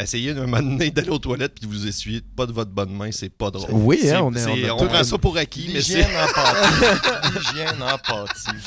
[0.00, 2.70] Euh, essayez un moment donné d'aller aux toilettes puis de vous essuyer pas de votre
[2.70, 3.70] bonne main, c'est pas drôle.
[3.72, 6.02] Oui, hein, on est- c'est- on on tout prend une- ça pour acquis, mais c'est.
[6.02, 7.34] Pâtit.
[7.52, 8.58] L'hygiène en pâtit.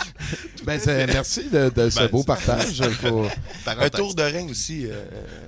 [0.63, 2.81] Ben, c'est- merci de, de ce Ben, beau partage.
[3.01, 3.29] Faut- Un
[3.65, 3.91] Parenthèse.
[3.91, 4.85] tour de rein aussi.
[4.85, 5.03] euh,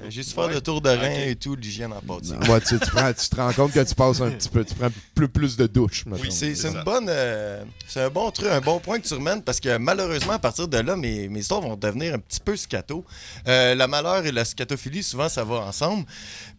[0.09, 2.33] J'ai su faire le tour de rein et tout, l'hygiène en pâtit.
[2.49, 4.73] Ouais, tu, tu prends- tu te rends compte que tu passes un petit peu, tu
[4.75, 6.05] prends plus, plus de douche.
[6.05, 6.21] mettons.
[6.23, 9.41] Oui, c'est une bonne, euh, c'est un bon truc, un bon point que tu remènes
[9.43, 12.55] parce que malheureusement à partir de là, mes, mes histoires vont devenir un petit peu
[12.55, 13.05] scato.
[13.47, 16.05] Euh, la malheur et la scatophilie, souvent ça va ensemble.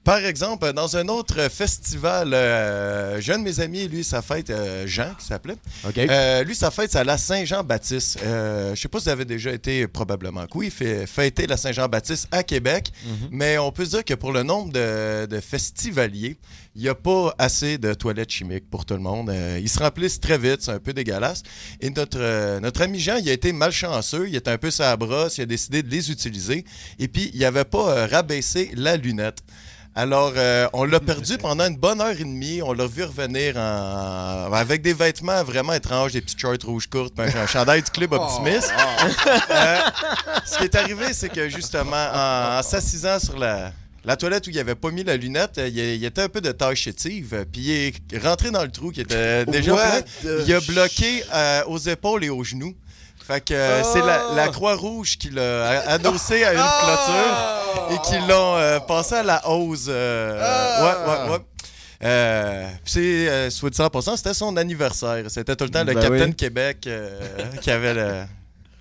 [0.02, 4.48] Par exemple, dans un autre festival, euh, j'ai un de mes amis, lui, sa fête,
[4.48, 5.56] euh, Jean, qui s'appelait.
[6.10, 8.18] Euh, lui, sa fête, c'est à la Saint-Jean-Baptiste.
[8.24, 11.46] Euh, je sais pas si vous avez déjà été, probablement que oui, il fait fêter
[11.46, 12.92] la Saint-Jean-Baptiste à Québec.
[13.30, 16.38] Mais on peut se dire que pour le nombre de, de festivaliers,
[16.80, 19.28] il n'y a pas assez de toilettes chimiques pour tout le monde.
[19.28, 21.42] Euh, ils se remplissent très vite, c'est un peu dégueulasse.
[21.82, 24.96] Et notre, euh, notre ami Jean, il a été malchanceux, il était un peu sa
[24.96, 26.64] brosse, il a décidé de les utiliser.
[26.98, 29.40] Et puis, il n'avait pas euh, rabaissé la lunette.
[29.94, 30.32] Alors,
[30.72, 32.62] on l'a perdu pendant une bonne heure et demie.
[32.62, 37.12] On l'a vu revenir en- avec des vêtements vraiment étranges, des petites shorts rouges courtes,
[37.18, 38.72] un chandail du club optimiste.
[39.50, 39.78] Euh,
[40.46, 43.72] ce qui est arrivé, c'est que justement, en, en s'assisant sur la,
[44.04, 46.40] la toilette où il avait pas mis la lunette, euh, il, il était un peu
[46.40, 49.80] de tache chétive, euh, puis il est rentré dans le trou qui était déjà What
[49.82, 50.00] plein.
[50.22, 52.74] the Il a bloqué euh, aux épaules et aux genoux.
[53.26, 58.26] Fait que euh, c'est la, la Croix-Rouge qui l'a adossé à une clôture et qui
[58.26, 59.86] l'ont euh, passé à la hausse.
[59.88, 60.40] euh,
[60.82, 61.38] Ouais, ouais, ouais.
[62.02, 65.24] Euh, c'est, euh, soit dit en passant, c'était son anniversaire.
[65.28, 66.34] C'était tout le temps le Ben Capitaine oui.
[66.34, 67.20] Québec euh,
[67.60, 68.22] qui avait le...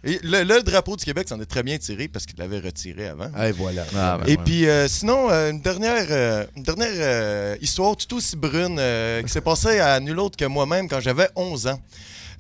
[0.04, 3.08] Et le, le drapeau du Québec s'en est très bien tiré parce qu'il l'avait retiré
[3.08, 3.30] avant.
[3.44, 3.86] Et voilà.
[3.96, 4.44] Ah, ben Et ouais.
[4.46, 9.22] puis, euh, sinon, euh, une dernière, euh, une dernière euh, histoire tout aussi brune euh,
[9.24, 11.82] qui s'est passée à nul autre que moi-même quand j'avais 11 ans.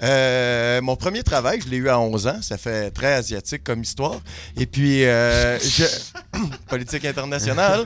[0.01, 2.41] Euh, mon premier travail, je l'ai eu à 11 ans.
[2.41, 4.19] Ça fait très asiatique comme histoire.
[4.57, 5.83] Et puis, euh, je...
[6.69, 7.85] politique internationale.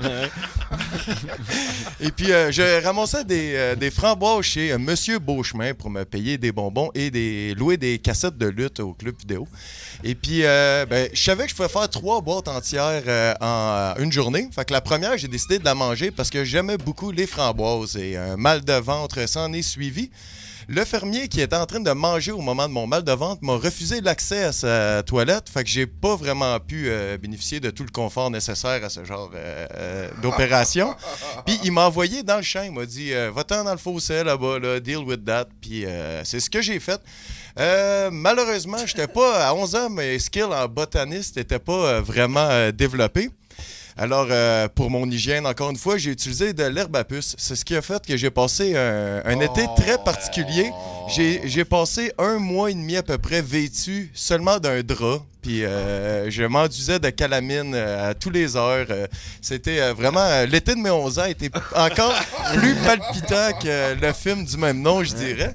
[2.00, 6.92] Et puis, euh, je ramassais des, framboises chez Monsieur Beauchemin pour me payer des bonbons
[6.94, 9.48] et des, louer des cassettes de lutte au club vidéo.
[10.04, 14.50] Et puis, ben, je savais que je pouvais faire trois boîtes entières en une journée.
[14.54, 17.96] Fait que la première, j'ai décidé de la manger parce que j'aimais beaucoup les framboises
[17.96, 20.10] et un mal de ventre s'en est suivi.
[20.68, 23.44] Le fermier qui était en train de manger au moment de mon mal de ventre
[23.44, 25.50] m'a refusé l'accès à sa toilette.
[25.50, 29.04] Fait que j'ai pas vraiment pu euh, bénéficier de tout le confort nécessaire à ce
[29.04, 30.96] genre euh, euh, d'opération.
[31.46, 32.64] Puis il m'a envoyé dans le champ.
[32.64, 35.48] Il m'a dit Va-t'en dans le fossé là-bas, là, deal with that.
[35.62, 35.86] Puis
[36.24, 37.02] c'est ce que j'ai fait.
[37.60, 42.48] Euh, malheureusement, j'étais pas à 11 ans, mes skills en botaniste n'étaient pas euh, vraiment
[42.50, 43.30] euh, développés.
[43.98, 47.36] Alors, euh, pour mon hygiène, encore une fois, j'ai utilisé de l'herbe à puce.
[47.38, 50.72] C'est ce qui a fait que j'ai passé un, un été très particulier.
[51.10, 55.22] J'ai j'ai passé un mois et demi à peu près vêtu seulement d'un drap.
[55.44, 58.88] Puis euh, je m'enduisais de calamine euh, à tous les heures.
[58.90, 59.08] Euh,
[59.42, 60.26] C'était euh, vraiment...
[60.50, 62.14] L'été de mes 11 ans était encore
[62.56, 65.54] plus palpitant que le film du même nom, je dirais.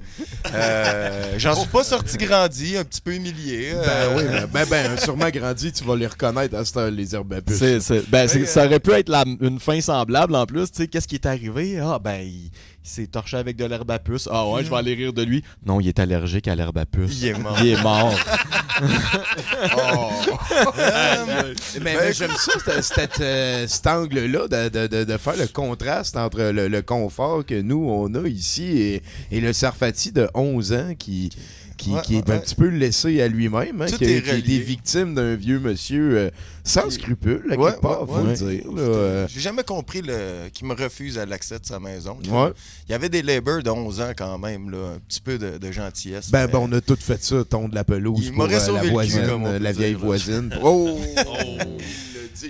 [0.55, 3.73] Euh, J'en suis pas sorti grandi, un petit peu humilié.
[3.75, 7.15] Ben oui, ben, ben, ben, sûrement grandi, tu vas les reconnaître à cette heure, les
[7.15, 10.71] herbes à ben, ça aurait pu être la- une fin semblable en plus.
[10.71, 11.79] Tu sais, qu'est-ce qui est arrivé?
[11.81, 12.51] Ah, ben, il,
[12.85, 14.29] il s'est torché avec de l'herbe à puce.
[14.33, 15.43] Ah ouais, je vais aller rire de lui.
[15.67, 17.21] Non, il est allergique à l'herbe à puce.
[17.21, 17.57] Il est mort.
[17.61, 18.15] Il est mort.
[20.79, 22.53] Euh, mais mais j'aime ça,
[23.21, 27.61] euh, cet angle-là, de, de- de- de faire le contraste entre le, le confort que
[27.61, 31.31] nous, on a ici et, et le Sarfati de 11 ans qui,
[31.79, 34.31] qui, Ouais, qui est ouais, un petit peu laissé à lui-même, hein, qui, est qui
[34.31, 34.59] a été relié.
[34.59, 36.31] victime d'un vieux monsieur euh,
[36.65, 38.65] sans scrupules, à quelque part, faut le dire.
[38.77, 39.27] euh.
[39.31, 40.49] J'ai jamais compris le...
[40.53, 42.19] qu'il me refuse à l'accès de sa maison.
[42.23, 42.31] Il
[42.91, 45.73] y avait des labours de 11 ans quand même, là, un petit peu de, de
[45.73, 46.31] gentillesse.
[46.31, 48.49] Ben, mais- ben, on a tout fait ça, ton de la pelouse Il pour euh,
[48.49, 50.51] la voisine, la vieille voisine.
[50.63, 50.99] Oh!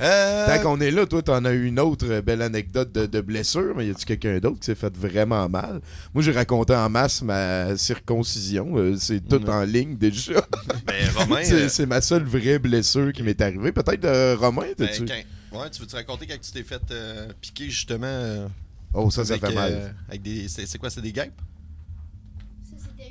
[0.01, 3.20] Euh, Tant qu'on est là, toi, t'en as eu une autre belle anecdote de, de
[3.20, 5.80] blessure, mais y a-tu quelqu'un d'autre qui s'est fait vraiment mal?
[6.14, 8.76] Moi, j'ai raconté en masse ma circoncision.
[8.76, 10.43] euh, c'est tout en ligne déjà.
[10.86, 13.72] Ben, Romain, c'est, euh, c'est ma seule vraie blessure qui m'est arrivée.
[13.72, 15.05] Peut-être euh, Romain, ben, t'as-tu?
[15.05, 18.49] quand- ouais, tu veux te raconter quand tu t'es fait euh, piquer justement euh,
[18.95, 19.70] Oh, ça, ça avec, fait mal.
[19.72, 20.49] euh, avec des.
[20.49, 21.32] C'est, c'est quoi, c'est des guêpes?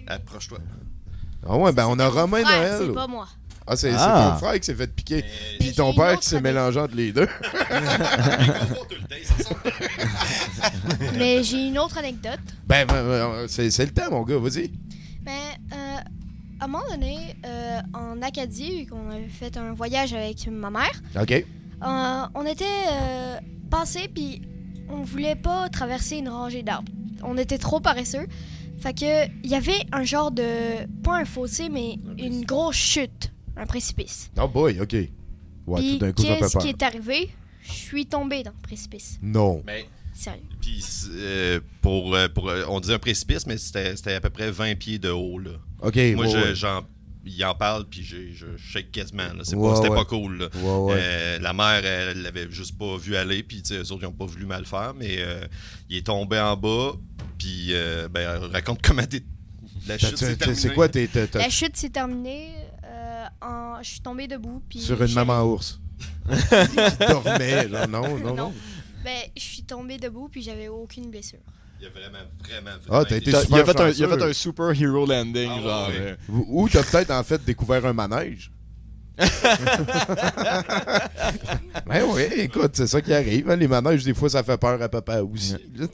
[0.07, 0.59] Approche-toi.
[1.47, 2.82] Ah ouais, ben on a Romain Noël.
[2.88, 3.28] C'est pas moi.
[3.68, 4.32] Ah, c'est, Ah.
[4.34, 5.24] ton frère qui s'est fait piquer.
[5.26, 7.28] Mais Puis ton père qui s'est mélangé entre les deux.
[11.18, 12.39] Mais j'ai une autre anecdote.
[12.68, 14.72] ben, ben, ben, c'est, c'est le temps, mon gars, vas-y.
[15.22, 15.34] Ben,
[15.74, 15.97] euh,
[16.59, 20.70] à un moment donné, euh, en Acadie, vu qu'on avait fait un voyage avec ma
[20.70, 21.32] mère, OK.
[21.32, 21.43] euh,
[22.36, 23.38] on était euh,
[23.70, 24.41] passé puis
[24.89, 26.91] on voulait pas traverser une rangée d'arbres.
[27.24, 28.28] On était trop paresseux.
[28.80, 30.43] Fait que il y avait un genre de
[31.03, 34.30] pas un fossé mais une grosse chute, un précipice.
[34.39, 34.93] Oh boy, OK.
[34.93, 35.10] Ouais,
[35.80, 36.62] Puis tout d'un coup, ça fait qu'est-ce peur.
[36.62, 37.30] qui est arrivé?
[37.64, 39.20] Je suis tombée dans le précipice.
[39.22, 39.62] Non.
[39.66, 40.41] Mais, Sérieux.
[40.62, 40.82] puis,
[41.12, 44.49] euh, pour, euh, pour, euh, on dit un précipice, mais c'était, c'était à peu près
[44.51, 45.39] 20 pieds de haut.
[45.39, 45.51] Là.
[45.82, 46.55] OK, Moi, ouais, je, ouais.
[46.55, 46.84] j'en,
[47.26, 49.24] il en parle, puis j'ai- je shake quasiment.
[49.34, 49.43] Là.
[49.43, 49.95] C'est Ouais, pas, c'était ouais.
[49.97, 50.38] pas cool.
[50.38, 50.47] Là.
[50.55, 50.99] Ouais, ouais.
[51.01, 54.08] Euh, la mère, elle, l'avait juste pas vu aller, puis tu sais, eux autres, ils
[54.08, 55.41] ont pas voulu mal faire, mais euh,
[55.89, 56.93] il est tombé en bas,
[57.38, 59.24] puis euh, ben, raconte comment t'es.
[59.88, 60.60] La chute, t'as- c'est t'as- terminé.
[60.62, 62.49] c'est quoi, t'es, t'as- t'as- La chute s'est terminée.
[63.47, 63.81] En...
[63.83, 64.61] Je suis tombée debout.
[64.69, 65.79] Puis sur une maman ours?
[66.29, 68.53] qui dormait, genre, non, non, non.
[69.03, 71.39] Ben, je suis tombée debout puis j'avais aucune blessure.
[71.79, 74.07] Il a vraiment, vraiment, Ah, vraiment t'as été super il, a fait un, il a
[74.07, 74.17] chanceux.
[74.19, 75.87] fait un super hero landing, Ah, genre.
[75.89, 75.95] ouais.
[75.97, 78.51] euh, Ou ou t'as peut-être en fait découvert un manège.
[81.88, 83.49] ben oui, écoute, c'est ça qui arrive.
[83.49, 83.55] hein.
[83.55, 85.55] Les manèges, des fois, ça fait peur à papa aussi.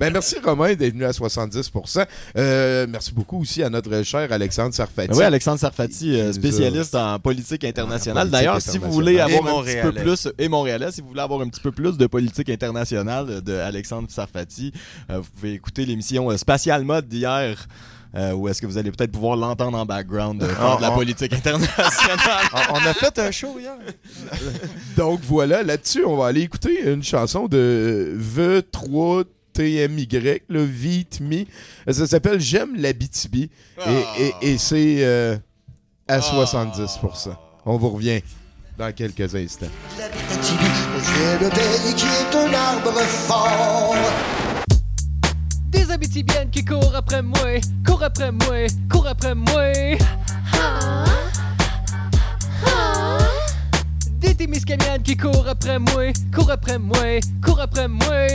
[0.00, 2.06] ben merci Romain d'être venu à 70%.
[2.36, 5.14] Euh, merci beaucoup aussi à notre cher Alexandre Sarfati.
[5.14, 8.30] Oui, Alexandre Sarfati, euh, spécialiste en politique internationale.
[8.30, 11.40] D'ailleurs, si vous voulez avoir un petit peu plus et montréalais, si vous voulez avoir
[11.42, 14.72] un petit peu plus de politique internationale de Alexandre Sarfati,
[15.10, 17.66] euh, vous pouvez écouter l'émission Spatial Mode d'hier.
[18.14, 20.82] Euh, où est-ce que vous allez peut-être pouvoir l'entendre en background euh, faire Ah, de
[20.82, 20.92] la ah.
[20.92, 21.78] politique internationale?
[22.70, 23.72] On on a fait un show hier.
[24.96, 30.08] Donc voilà, là-dessus, on va aller écouter une chanson de V3 TMY,
[30.48, 31.44] le Vite Me.
[31.90, 33.50] Ça s'appelle J'aime l'Abitibi.
[33.86, 35.36] Et, et, et c'est euh,
[36.08, 37.34] à 70%.
[37.64, 38.20] On vous revient
[38.78, 39.66] dans quelques instants.
[39.98, 43.94] J'ai le pays qui est un arbre fort.
[45.72, 49.72] Des Abitibiennes qui courent après moi, courent après moi, courent après moi.
[54.20, 58.26] Des Témiscaminennes qui courent après moi, courent après moi, courent après moi.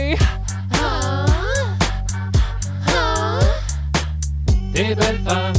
[4.74, 5.52] Des belles femmes,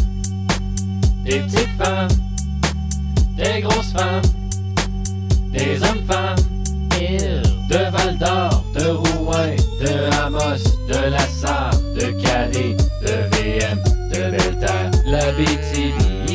[1.26, 2.10] des petites femmes,
[3.36, 4.22] des grosses femmes,
[5.52, 6.36] des hommes-femmes.
[7.70, 10.79] De Val d'Or, de Rouen, de Amos,
[11.10, 13.82] de La Sarre, de Calais, de VM,
[14.12, 16.30] de Belterre, la BTB,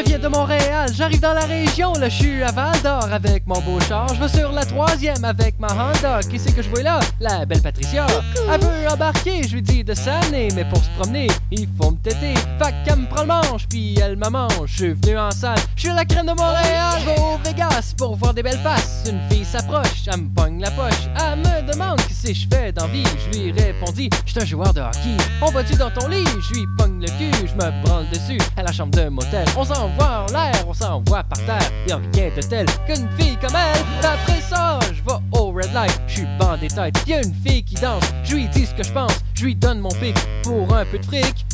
[0.00, 3.46] Je viens de Montréal, j'arrive dans la région, là je suis à Val d'Or avec
[3.46, 4.08] mon beau char.
[4.14, 6.20] Je vais sur la troisième avec ma Honda.
[6.22, 7.00] Qui c'est que je vois là?
[7.20, 8.06] La belle Patricia.
[8.50, 11.98] Elle veut embarquer, je lui dis de s'amener, mais pour se promener, il faut me
[11.98, 12.32] têter.
[12.58, 14.68] Fait qu'elle me prend le manche, puis elle me mange.
[14.68, 18.16] Je suis venu en salle, je suis la crème de Montréal, je au Vegas pour
[18.16, 19.04] voir des belles faces.
[19.06, 22.72] Une fille s'approche, elle me pogne la poche, elle me demande qui c'est je fais
[22.72, 23.04] d'envie.
[23.04, 25.16] Je lui répondis, je suis un joueur de hockey.
[25.42, 26.24] On va-tu dans ton lit?
[26.48, 29.44] Je lui pogne le cul, je me branle dessus à la chambre de motel.
[29.58, 31.72] On s'envoie en l'air, on s'envoie par terre.
[31.86, 34.06] Y'a rien de tel qu'une fille comme elle.
[34.06, 36.96] Après ça, je vais au red light, je suis bandé tête.
[37.06, 39.80] Y'a une fille qui danse, je lui dis ce que je pense, je lui donne
[39.80, 41.46] mon pic pour un peu de fric.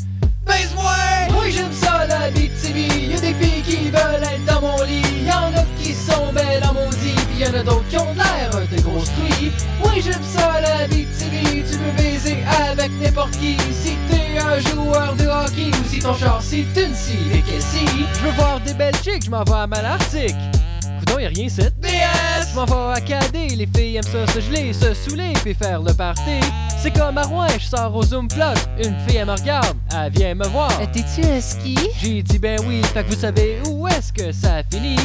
[0.47, 0.93] Baise-moi!
[1.41, 3.09] Oui, j'aime ça la BTV.
[3.11, 5.03] Y'a des filles qui veulent être dans mon lit.
[5.26, 7.05] Y'en a qui sont belles en maudit.
[7.37, 9.53] Puis y'en a d'autres qui ont l'air de grosses truies.
[9.84, 11.64] Oui, j'aime ça la BTV.
[11.70, 12.39] Tu veux baiser
[12.70, 13.59] avec n'importe qui.
[13.72, 17.84] Si t'es un joueur de hockey ou si ton char c'est une scie et si
[18.14, 20.34] Je veux voir des belles chicks, je m'en vais à Malartic.
[21.01, 22.53] Coudon, y'a rien c'est BS!
[22.53, 25.82] Je m'en vais à cader, les filles aiment ça se geler, se saouler puis faire
[25.82, 26.41] le party.
[26.79, 28.55] C'est comme à Rouen, je sors au Zoom Plot.
[28.79, 30.70] Une fille, elle me regarde, elle vient me voir.
[30.93, 31.77] T'es-tu un ski?
[32.01, 34.97] J'ai dit ben oui, fait que vous savez où est-ce que ça finit?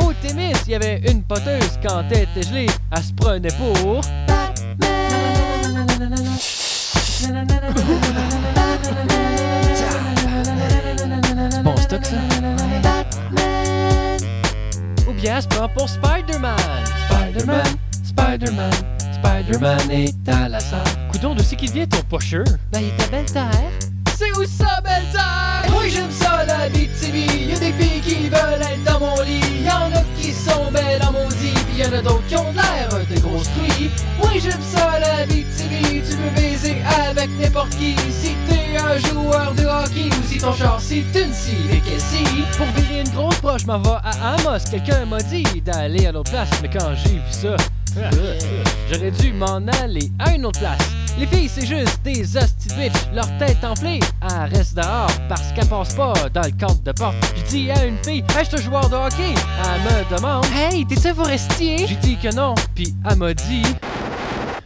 [0.00, 4.00] Au Témis, il y avait une poteuse quand elle était gelée, elle se prenait pour.
[11.62, 12.16] Bon stock ça.
[15.08, 16.56] Ou bien elle se prend pour Spider-Man.
[17.08, 17.66] Spider-Man,
[18.04, 18.70] Spider-Man,
[19.16, 20.80] Spider-Man est à la salle.
[21.10, 22.44] Coudon, de c'est qu'il vient ton pocheur?
[22.70, 23.70] Ben, il est à Belle-Terre.
[24.16, 25.74] C'est où ça, Belle-Terre?
[25.78, 27.46] Oui, j'aime ça, la BTV.
[27.48, 29.64] Y'a des filles qui veulent être dans mon lit.
[29.64, 31.54] Y'en a qui sont belles en maudit.
[31.68, 33.90] Puis y'en a d'autres qui ont l'air de grosses truies.
[34.22, 36.02] Oui, j'aime ça, la BTV.
[36.02, 36.76] Tu veux baiser
[37.08, 37.96] avec n'importe qui.
[38.10, 38.34] Si
[38.76, 42.24] un joueur de hockey ou si ton char c'est une scie et si
[42.56, 44.64] Pour virer une grosse proche, je m'en vais à Amos.
[44.70, 46.50] Quelqu'un m'a dit d'aller à l'autre place.
[46.62, 47.56] Mais quand j'ai vu ça,
[48.90, 50.78] J'aurais dû m'en aller à une autre place.
[51.18, 52.92] Les filles, c'est juste des hosties bitch.
[53.14, 57.16] Leur tête enflée, elle reste dehors parce qu'elle passe pas dans le cadre de porte.
[57.36, 59.34] J'ai dit à une fille, hey, je suis un joueur de hockey.
[59.64, 61.86] Elle me demande, hey, t'es-tu forestier?
[61.86, 63.62] J'ai dit que non, puis elle m'a dit,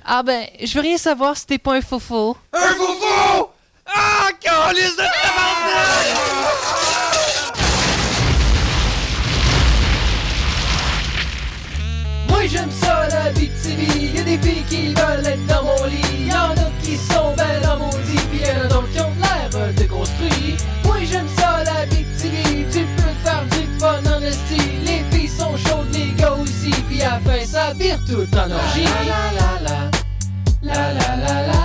[0.04, 3.46] ah ben, je veux rien savoir si t'es pas un faux Un foufou!
[3.94, 5.02] Ah, de
[12.28, 16.28] Moi j'aime ça la BTV Y'a des filles qui veulent être dans mon lit.
[16.28, 18.18] Y'en a qui sont belles en maudit.
[18.30, 22.66] Puis y'en a d'autres qui ont l'air de grosses truies Moi j'aime ça la BTV
[22.70, 24.60] Tu peux faire du fun en esti.
[24.84, 26.70] Les filles sont chaudes, les gars aussi.
[26.88, 28.84] Puis à la fin ça vire tout en orgie.
[30.62, 31.59] La La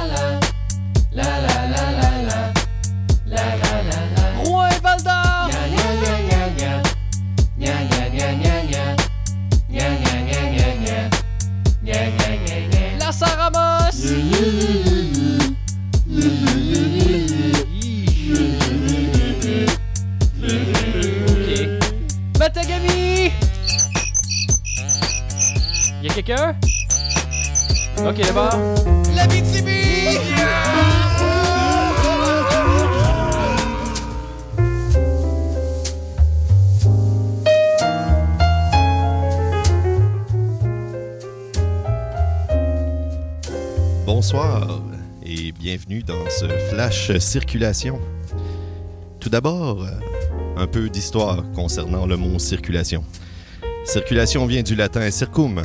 [26.28, 28.49] Ok, d'abord.
[29.15, 29.69] La BTB!
[44.07, 44.82] Bonsoir
[45.23, 47.99] et bienvenue dans ce flash circulation.
[49.19, 49.86] Tout d'abord,
[50.57, 53.03] un peu d'histoire concernant le mot circulation.
[53.84, 55.61] Circulation vient du latin circum,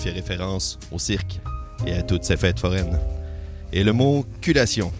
[0.00, 1.40] fait référence au cirque
[1.86, 2.98] et à toutes ses fêtes foraines.
[3.72, 4.90] Et le mot culation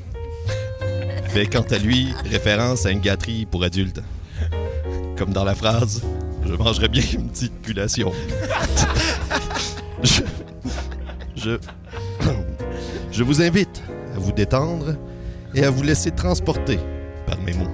[1.29, 4.03] fait quant à lui référence à une gâterie pour adultes.
[5.17, 6.03] Comme dans la phrase
[6.47, 8.13] Je mangerais bien une petite culation.
[10.03, 10.23] je,
[11.37, 11.59] je,
[13.13, 13.83] je vous invite
[14.15, 14.97] à vous détendre
[15.55, 16.79] et à vous laisser transporter
[17.27, 17.71] par mes mots.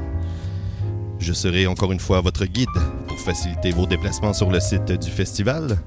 [1.18, 2.68] Je serai encore une fois votre guide
[3.09, 5.79] pour faciliter vos déplacements sur le site du festival.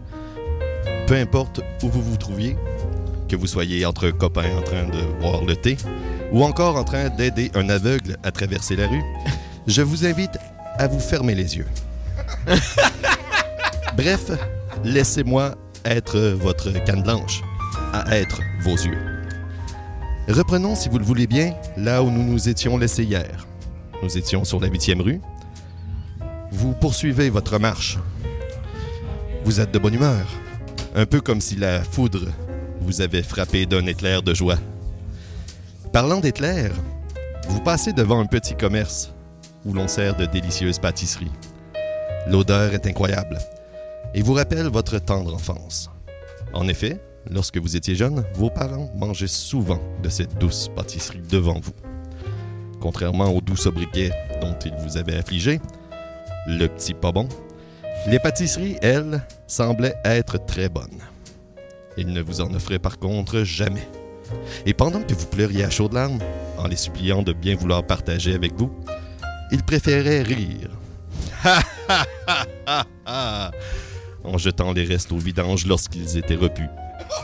[1.09, 2.55] Peu importe où vous vous trouviez,
[3.27, 5.75] que vous soyez entre copains en train de boire le thé
[6.31, 9.01] ou encore en train d'aider un aveugle à traverser la rue,
[9.65, 10.37] je vous invite
[10.77, 11.65] à vous fermer les yeux.
[13.97, 14.29] Bref,
[14.83, 17.41] laissez-moi être votre canne blanche,
[17.91, 18.99] à être vos yeux.
[20.27, 23.47] Reprenons, si vous le voulez bien, là où nous nous étions laissés hier.
[24.03, 25.21] Nous étions sur la 8e rue.
[26.51, 27.97] Vous poursuivez votre marche.
[29.43, 30.27] Vous êtes de bonne humeur,
[30.95, 32.27] un peu comme si la foudre
[32.81, 34.57] vous avait frappé d'un éclair de joie.
[35.91, 36.71] Parlant d'éclair,
[37.49, 39.11] vous passez devant un petit commerce
[39.65, 41.31] où l'on sert de délicieuses pâtisseries.
[42.27, 43.39] L'odeur est incroyable
[44.13, 45.89] et vous rappelle votre tendre enfance.
[46.53, 51.59] En effet, lorsque vous étiez jeune, vos parents mangeaient souvent de cette douce pâtisserie devant
[51.59, 51.73] vous.
[52.79, 54.11] Contrairement au doux sobriquet
[54.41, 55.59] dont ils vous avaient affligé,
[56.47, 57.27] le petit pas bon,
[58.07, 61.01] les pâtisseries, elles, semblaient être très bonnes.
[61.97, 63.87] Ils ne vous en offraient par contre jamais.
[64.65, 66.19] Et pendant que vous pleuriez à chaudes larmes,
[66.57, 68.71] en les suppliant de bien vouloir partager avec vous,
[69.51, 70.69] ils préféraient rire.
[74.23, 76.69] en jetant les restes au vidange lorsqu'ils étaient repus.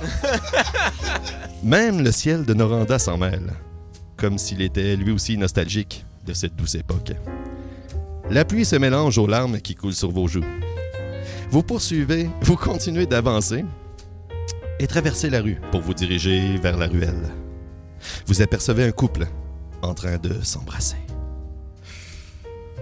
[1.64, 3.54] Même le ciel de Noranda s'en mêle,
[4.18, 7.12] comme s'il était lui aussi nostalgique de cette douce époque.
[8.30, 10.46] La pluie se mélange aux larmes qui coulent sur vos joues.
[11.52, 13.64] Vous poursuivez, vous continuez d'avancer
[14.80, 17.32] et traversez la rue pour vous diriger vers la ruelle.
[18.26, 19.28] Vous apercevez un couple
[19.82, 20.98] en train de s'embrasser.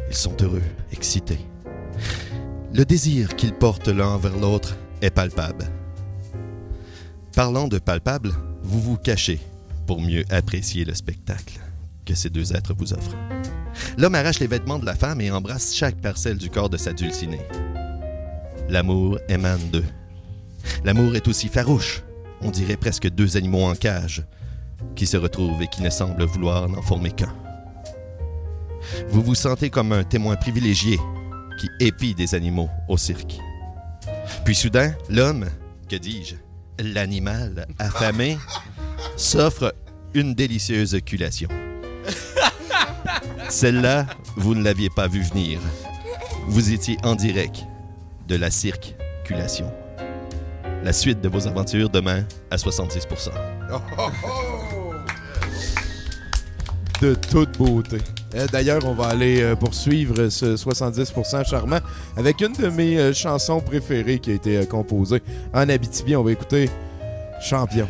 [0.09, 1.39] Ils sont heureux, excités.
[2.73, 5.65] Le désir qu'ils portent l'un vers l'autre est palpable.
[7.35, 8.31] Parlant de palpable,
[8.63, 9.39] vous vous cachez
[9.85, 11.59] pour mieux apprécier le spectacle
[12.05, 13.17] que ces deux êtres vous offrent.
[13.97, 16.93] L'homme arrache les vêtements de la femme et embrasse chaque parcelle du corps de sa
[16.93, 17.41] dulcinée.
[18.69, 19.85] L'amour émane d'eux.
[20.83, 22.03] L'amour est aussi farouche,
[22.41, 24.23] on dirait presque deux animaux en cage,
[24.95, 27.33] qui se retrouvent et qui ne semblent vouloir n'en former qu'un.
[29.09, 30.99] Vous vous sentez comme un témoin privilégié
[31.59, 33.39] qui épie des animaux au cirque.
[34.45, 35.45] Puis soudain, l'homme,
[35.89, 36.35] que dis-je,
[36.83, 38.37] l'animal affamé,
[39.15, 39.73] s'offre
[40.13, 41.49] une délicieuse culation.
[43.49, 45.59] Celle-là, vous ne l'aviez pas vue venir.
[46.47, 47.65] Vous étiez en direct
[48.27, 49.71] de la circulation.
[50.83, 53.29] La suite de vos aventures demain à 66%.
[57.01, 57.97] de toute beauté.
[58.35, 61.79] Euh, D'ailleurs, on va aller euh, poursuivre ce 70% charmant
[62.15, 65.21] avec une de mes euh, chansons préférées qui a été euh, composée
[65.53, 66.15] en Abitibi.
[66.15, 66.69] On va écouter
[67.41, 67.87] Champion.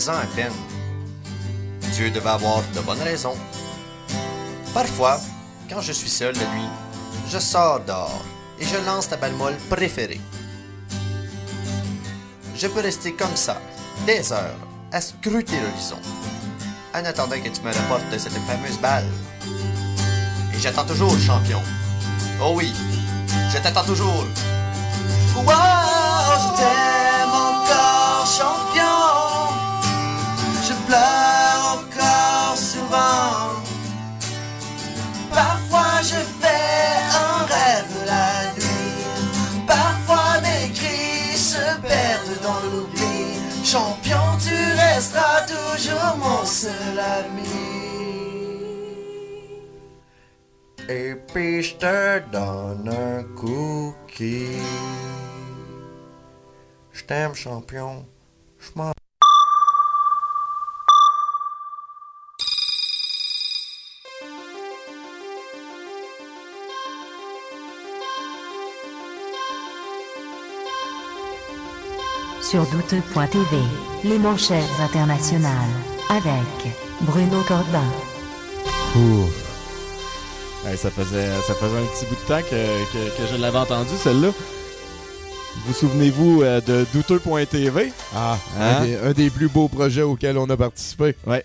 [0.00, 0.52] 16 ans à peine.
[1.92, 3.36] Dieu devait avoir de bonnes raisons.
[4.72, 5.20] Parfois,
[5.68, 6.70] quand je suis seul la nuit,
[7.28, 8.24] je sors dehors
[8.58, 10.20] et je lance ta balle molle préférée.
[12.56, 13.60] Je peux rester comme ça,
[14.06, 14.56] des heures,
[14.90, 16.00] à scruter l'horizon,
[16.94, 19.04] en attendant que tu me rapportes cette fameuse balle.
[20.54, 21.60] Et j'attends toujours, champion.
[22.42, 22.72] Oh oui,
[23.52, 24.24] je t'attends toujours.
[25.36, 25.79] Wow,
[50.88, 54.58] Et puis je te donne un cookie.
[56.92, 58.04] Je t'aime, champion.
[58.58, 58.92] Je m'en
[72.42, 73.56] Sur douteux.tv,
[74.02, 75.54] les manchettes internationales,
[76.10, 77.84] avec Bruno Corbin.
[80.66, 83.58] Hey, ça, faisait, ça faisait un petit bout de temps que, que- que je l'avais
[83.58, 84.28] entendu, celle-là.
[85.66, 87.92] Vous souvenez-vous euh, de douteux.tv?
[88.14, 88.76] Ah, Hein?
[88.80, 91.16] un, des, un des plus beaux projets auxquels on a participé.
[91.26, 91.44] Ouais.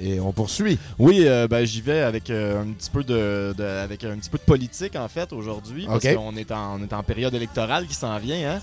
[0.00, 0.78] Et on poursuit.
[0.98, 4.30] Oui, euh, ben, j'y vais avec euh, un petit peu de, de- avec un petit
[4.30, 7.86] peu de politique en fait aujourd'hui parce qu'on est en on est en période électorale
[7.86, 8.52] qui s'en vient.
[8.56, 8.60] Hein?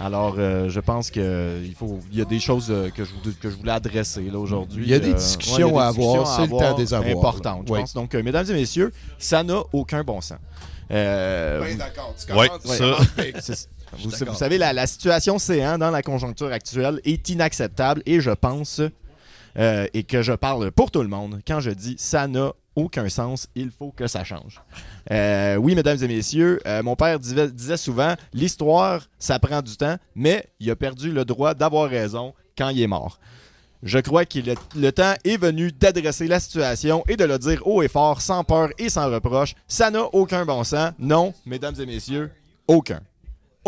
[0.00, 3.10] Alors, euh, je pense que il faut il y a des choses euh, que je
[3.40, 4.84] que je voulais adresser là aujourd'hui.
[4.84, 6.94] Il y a des Euh, discussions ouais, à des avoir, c'est le temps de les
[6.94, 7.72] avoir, Importantes, je.
[7.72, 7.80] Oui.
[7.80, 7.94] pense.
[7.94, 10.38] Donc, euh, mesdames et messieurs, ça n'a aucun bon sens.
[10.90, 13.68] Euh, Ben, d'accord, tu ouais, ça- commences
[13.98, 18.80] vous, savez, la, la situation C1 dans la conjoncture actuelle est inacceptable et je pense,
[19.58, 23.08] euh, et que je parle pour tout le monde, quand je dis ça n'a aucun
[23.08, 24.62] sens, il faut que ça change.
[25.10, 29.96] Euh, oui, mesdames et messieurs, euh, mon père disait, souvent, l'histoire, ça prend du temps,
[30.14, 33.18] mais il a perdu le droit d'avoir raison quand il est mort.
[33.82, 37.66] Je crois que le, le temps est venu d'adresser la situation et de le dire
[37.66, 39.54] haut et fort, sans peur et sans reproche.
[39.66, 40.92] Ça n'a aucun bon sens.
[40.98, 42.30] Non, mesdames et messieurs,
[42.66, 43.00] aucun.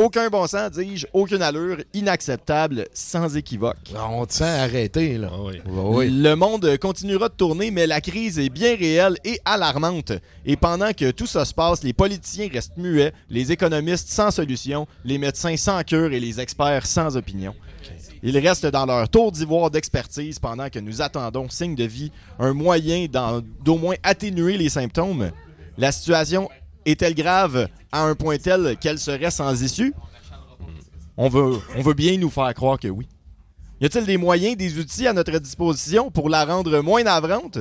[0.03, 3.93] Aucun bon sens, dis-je, aucune allure, inacceptable, sans équivoque.
[3.95, 5.29] On te sent arrêté, là.
[5.31, 5.61] Ah oui.
[5.67, 6.09] oui.
[6.11, 10.13] Le monde continuera de tourner, mais la crise est bien réelle et alarmante.
[10.47, 14.87] Et pendant que tout ça se passe, les politiciens restent muets, les économistes sans solution,
[15.05, 17.55] les médecins sans cure et les experts sans opinion.
[18.23, 22.55] Ils restent dans leur tour d'ivoire d'expertise pendant que nous attendons, signe de vie, un
[22.55, 23.05] moyen
[23.63, 25.31] d'au moins atténuer les symptômes.
[25.77, 26.49] La situation
[26.87, 29.95] est-elle grave à un point tel qu'elle serait sans issue?
[31.17, 33.07] On veut, on veut bien nous faire croire que oui.
[33.81, 37.59] Y a-t-il des moyens, des outils à notre disposition pour la rendre moins navrante?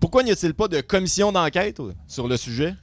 [0.00, 2.74] Pourquoi n'y a-t-il pas de commission d'enquête sur le sujet?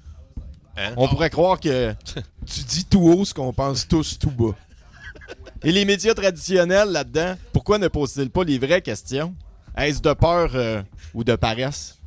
[0.77, 0.93] Hein?
[0.97, 1.93] On pourrait croire que.
[2.45, 4.55] tu dis tout haut ce qu'on pense tous tout bas.
[5.63, 9.33] Et les médias traditionnels là-dedans, pourquoi ne posent-ils pas les vraies questions?
[9.77, 10.81] Est-ce de peur euh,
[11.13, 11.99] ou de paresse?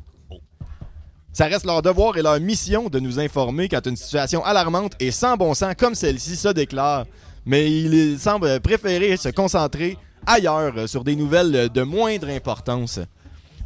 [1.36, 5.10] Ça reste leur devoir et leur mission de nous informer quand une situation alarmante et
[5.10, 7.04] sans bon sens comme celle-ci se déclare.
[7.44, 13.00] Mais ils semblent préférer se concentrer ailleurs sur des nouvelles de moindre importance.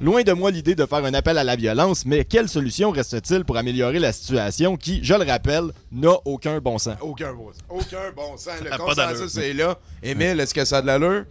[0.00, 3.44] Loin de moi l'idée de faire un appel à la violence, mais quelle solution reste-t-il
[3.44, 6.96] pour améliorer la situation qui, je le rappelle, n'a aucun bon sens?
[7.00, 7.62] Aucun bon sens.
[7.68, 8.54] Aucun bon sens.
[8.64, 9.78] Le consensus est là.
[10.02, 11.24] Émile, est-ce que ça a de l'allure?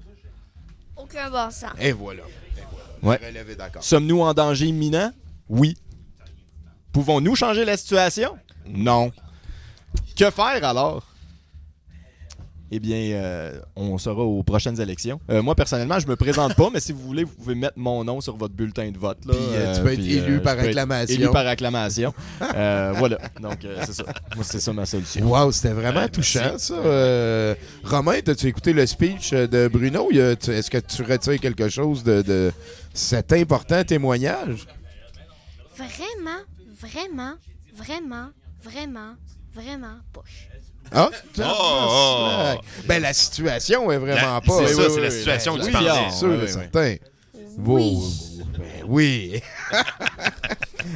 [0.95, 1.71] Aucun bon sens.
[1.81, 2.23] Et voilà.
[2.57, 2.61] Et
[3.01, 3.19] voilà.
[3.19, 3.33] Ouais.
[3.81, 5.11] Sommes-nous en danger imminent?
[5.49, 5.75] Oui.
[6.99, 8.37] Pouvons-nous changer la situation?
[8.67, 9.09] Non.
[10.17, 11.07] Que faire alors?
[12.71, 15.21] Eh bien, euh, on sera aux prochaines élections.
[15.31, 18.03] Euh, moi, personnellement, je me présente pas, mais si vous voulez, vous pouvez mettre mon
[18.03, 19.19] nom sur votre bulletin de vote.
[19.25, 21.15] Là, Puis, euh, tu peux être élu par acclamation.
[21.15, 22.13] Élu par acclamation.
[22.55, 23.17] Euh, voilà.
[23.41, 24.03] Donc, euh, c'est ça.
[24.35, 25.25] Moi, c'est ça ma solution.
[25.25, 26.73] Wow, c'était vraiment touchant, ça.
[26.73, 30.11] Euh, Romain, as-tu écouté le speech de Bruno?
[30.11, 32.51] Est-ce que tu retires quelque chose de, de
[32.93, 34.67] cet important témoignage?
[35.77, 36.41] Vraiment,
[36.79, 37.33] vraiment,
[37.75, 38.29] vraiment,
[38.63, 39.13] vraiment,
[39.53, 40.47] vraiment poche.
[40.91, 41.09] Ah?
[41.39, 42.55] Oh!
[42.55, 42.59] slack.
[42.87, 44.67] Ben, la situation est vraiment La- pas.
[44.67, 45.11] c'est ça, Oui, c'est oui, la oui.
[45.11, 46.11] situation Ben, que tu oui, parlais.
[46.11, 46.95] Sûr, Oui, et oui, certain.
[47.57, 47.97] Oui.
[48.57, 49.41] Ben oui.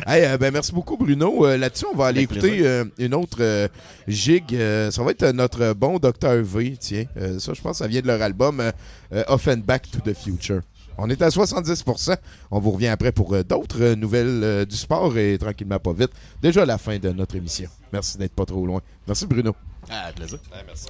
[0.08, 1.46] Hey, euh, ben merci beaucoup, Bruno.
[1.46, 3.68] Euh, Là-dessus, on va aller Avec écouter euh, une autre euh,
[4.08, 4.56] gigue.
[4.56, 6.42] Euh, ça va être notre bon Dr.
[6.42, 6.76] V.
[6.80, 8.72] Tiens, Euh, ça, je pense, ça vient de leur album euh,
[9.14, 10.62] euh, Offenbach to the Future.
[10.98, 12.16] On est à 70 %.
[12.52, 15.94] On vous revient après pour euh, d'autres euh, nouvelles euh, du sport et tranquillement pas
[15.94, 16.12] vite.
[16.42, 17.70] Déjà la fin de notre émission.
[17.92, 18.82] Merci d'être pas trop loin.
[19.08, 19.56] Merci Bruno.
[19.90, 20.40] Ah, plaisir.
[20.66, 20.88] Merci.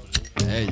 [0.47, 0.70] Hey.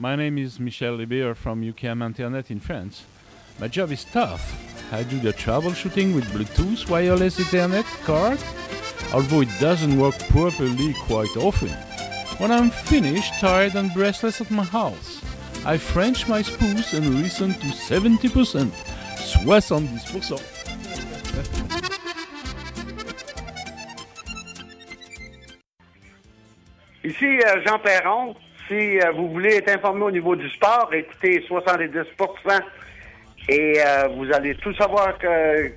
[0.00, 3.04] My name is Michel Libier from UKM Internet in France.
[3.58, 4.42] My job is tough.
[4.90, 8.42] I do the troubleshooting with Bluetooth, wireless Ethernet, cards,
[9.12, 11.68] although it doesn't work properly quite often.
[12.38, 15.20] When I'm finished, tired and breathless at my house,
[15.66, 18.72] I French my spoons and listen to 70%,
[19.18, 20.40] Swiss 70%.
[27.02, 28.34] Ici euh, Jean Perron,
[28.70, 34.08] si euh, vous voulez être informé au niveau du sport, écoutez 70 % et euh,
[34.14, 35.72] vous allez tout savoir que.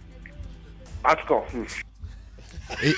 [1.03, 1.59] En tout cas.
[2.81, 2.93] Et,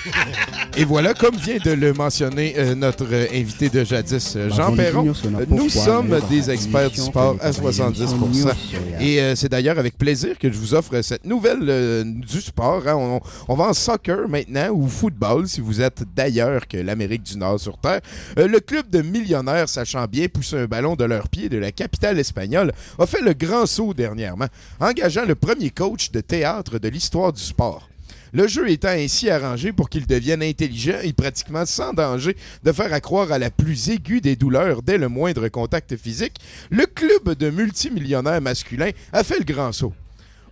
[0.78, 4.74] et voilà, comme vient de le mentionner euh, notre euh, invité de jadis, euh, Jean
[4.74, 8.32] Perron, euh, nous sommes des experts du sport à vous voyez, 70%.
[8.32, 8.54] Junior,
[8.98, 12.82] c'est, Et c'est d'ailleurs avec plaisir que je vous offre cette nouvelle du sport.
[12.86, 12.94] hein.
[12.96, 17.36] On, on va en soccer maintenant ou football si vous êtes d'ailleurs que l'Amérique du
[17.36, 18.00] Nord sur Terre.
[18.36, 22.18] Le club de millionnaires sachant bien pousser un ballon de leur pied de la capitale
[22.18, 24.46] espagnole a fait le grand saut dernièrement,
[24.80, 27.88] engageant le premier coach de théâtre de l'histoire du sport.
[28.36, 32.92] Le jeu étant ainsi arrangé pour qu'il devienne intelligent et pratiquement sans danger de faire
[32.92, 37.48] accroire à la plus aiguë des douleurs dès le moindre contact physique, le club de
[37.48, 39.94] multimillionnaires masculins a fait le grand saut.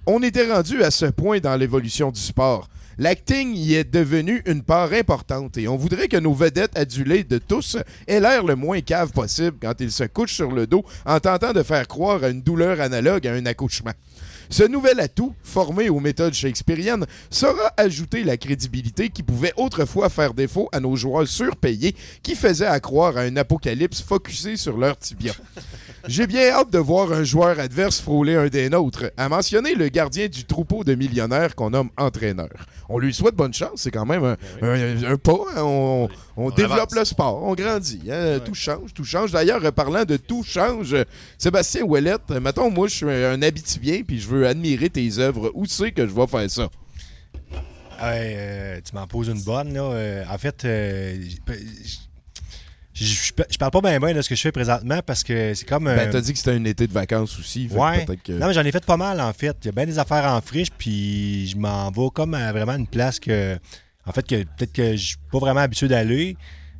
[0.07, 2.71] On était rendu à ce point dans l'évolution du sport.
[2.97, 7.37] L'acting y est devenu une part importante et on voudrait que nos vedettes adulées de
[7.37, 7.77] tous
[8.07, 11.53] aient l'air le moins cave possible quand ils se couchent sur le dos en tentant
[11.53, 13.93] de faire croire à une douleur analogue à un accouchement.
[14.51, 20.35] Ce nouvel atout, formé aux méthodes shakespeariennes, saura ajouter la crédibilité qui pouvait autrefois faire
[20.35, 25.33] défaut à nos joueurs surpayés qui faisaient accroire à un apocalypse focusé sur leur tibia.
[26.07, 29.89] J'ai bien hâte de voir un joueur adverse frôler un des nôtres, à mentionner le
[29.89, 32.51] gardien du troupeau de millionnaires qu'on nomme entraîneur.
[32.91, 35.33] On lui souhaite bonne chance, c'est quand même un, un- un pas.
[35.57, 35.63] hein.
[35.63, 36.95] On, on développe avance.
[36.97, 38.03] le sport, on grandit.
[38.11, 38.39] hein.
[38.45, 39.33] Tout change, tout change.
[39.33, 40.95] D'ailleurs, parlant de tout change,
[41.39, 45.51] Sébastien Ouellette, mettons, moi, je suis un habitibien puis je veux admirer tes œuvres.
[45.55, 46.69] Où c'est que je vais faire ça?
[48.03, 49.83] Ouais, euh, tu m'en poses une bonne, là.
[49.85, 51.17] Euh, en fait, euh,
[52.95, 55.53] je, je- je parle pas bien bien de ce que je fais présentement parce que
[55.55, 55.85] c'est comme.
[55.85, 57.69] Ben, euh, t'as dit que c'était un été de vacances aussi.
[57.69, 58.07] que Ouais.
[58.25, 59.57] que- Non, mais j'en ai fait pas mal, en fait.
[59.63, 62.75] Il y a bien des affaires en friche, puis je m'en vais comme à vraiment
[62.77, 63.59] une place que.
[64.07, 66.37] En fait, que peut-être que je suis pas vraiment habitué d'aller.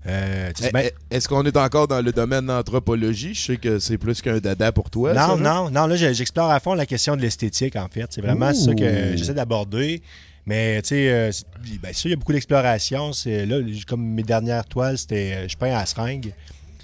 [0.07, 3.33] Euh, tu sais, eh, Est-ce qu'on est encore dans le domaine d'anthropologie?
[3.33, 5.15] Je sais que c'est plus qu'un dada pour toi.
[5.15, 8.05] Non, non, non, là, j'explore à fond la question de l'esthétique, en fait.
[8.11, 8.55] C'est vraiment Ouh.
[8.55, 10.03] ça que j'essaie d'aborder.
[10.47, 11.31] Mais, tu sais, euh,
[11.83, 13.13] ben, ça, il y a beaucoup d'exploration.
[13.27, 16.33] Là, comme mes dernières toiles, c'était euh, je peins à la seringue.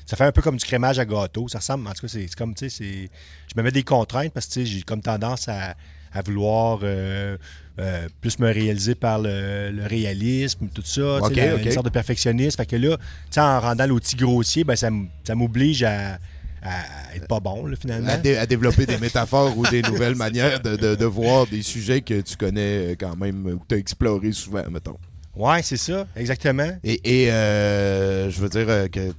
[0.07, 1.47] Ça fait un peu comme du crémage à gâteau.
[1.49, 3.11] Ça ressemble, en tout cas, c'est comme, tu sais, c'est-
[3.49, 5.75] je me mets des contraintes parce que, j'ai comme tendance à,
[6.13, 7.37] à vouloir euh,
[7.79, 11.65] euh, plus me réaliser par le, le réalisme, tout ça, tu sais, Ok, la- ok.
[11.65, 12.57] une sorte de perfectionnisme.
[12.57, 14.91] Fait que là, tu sais, en rendant l'outil grossier, ben, ça
[15.35, 16.19] m'oblige à,
[16.63, 17.17] à.
[18.09, 21.63] À, dé- à développer des métaphores ou des nouvelles manières de, de- de voir des
[21.63, 24.97] sujets que tu connais euh, quand même, ou que tu as exploré souvent, mettons.
[25.37, 26.69] Ouais, c'est ça, exactement.
[26.83, 29.11] Et, et, euh, je veux dire euh, que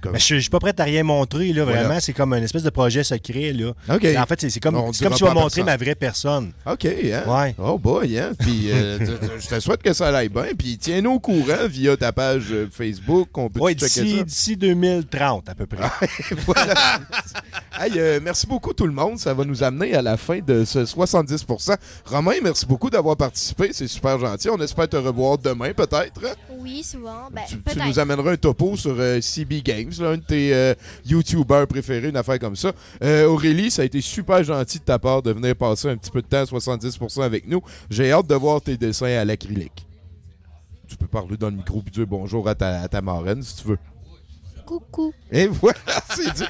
[0.00, 1.82] comme- Ben, je, je suis pas prêt à rien montrer, là, Voilà.
[1.84, 2.00] vraiment.
[2.00, 3.72] C'est comme une espèce de projet secret, là.
[3.90, 4.06] OK.
[4.16, 6.52] En fait, c'est comme, comme si tu vas montrer ma vraie personne.
[6.64, 7.22] OK, hein?
[7.26, 7.54] Ouais.
[7.58, 8.32] Oh boy, hein?
[8.38, 8.98] Puis euh,
[9.38, 10.46] je te souhaite que ça aille bien.
[10.58, 13.28] Puis tiens-nous au courant via ta page Facebook.
[13.36, 14.24] On peut Ouais, checker d'ici ça?
[14.24, 15.86] d'ici 2030, à peu près.
[16.46, 16.74] Voilà.
[17.78, 19.18] Hey, euh, merci beaucoup tout le monde.
[19.18, 21.76] Ça va nous amener à la fin de ce 70%.
[22.06, 23.68] Romain, merci beaucoup d'avoir participé.
[23.72, 24.48] C'est super gentil.
[24.48, 26.20] On espère te revoir demain peut-être.
[26.58, 27.28] Oui, souvent.
[27.30, 30.74] Ben, Tu, nous amèneras un topo sur euh, CB Games, là, un de tes euh,
[31.04, 32.72] YouTubers préférés, une affaire comme ça.
[33.26, 36.22] Aurélie, ça a été super gentil de ta part de venir passer un petit peu
[36.22, 37.60] de temps, 70% avec nous.
[37.90, 39.86] J'ai hâte de voir tes dessins à l'acrylique.
[40.88, 43.56] Tu peux parler dans le micro et dire bonjour à ta, à ta marraine si
[43.56, 43.78] tu veux.
[44.66, 45.14] Coucou.
[45.30, 45.78] Et voilà,
[46.14, 46.44] c'est dit.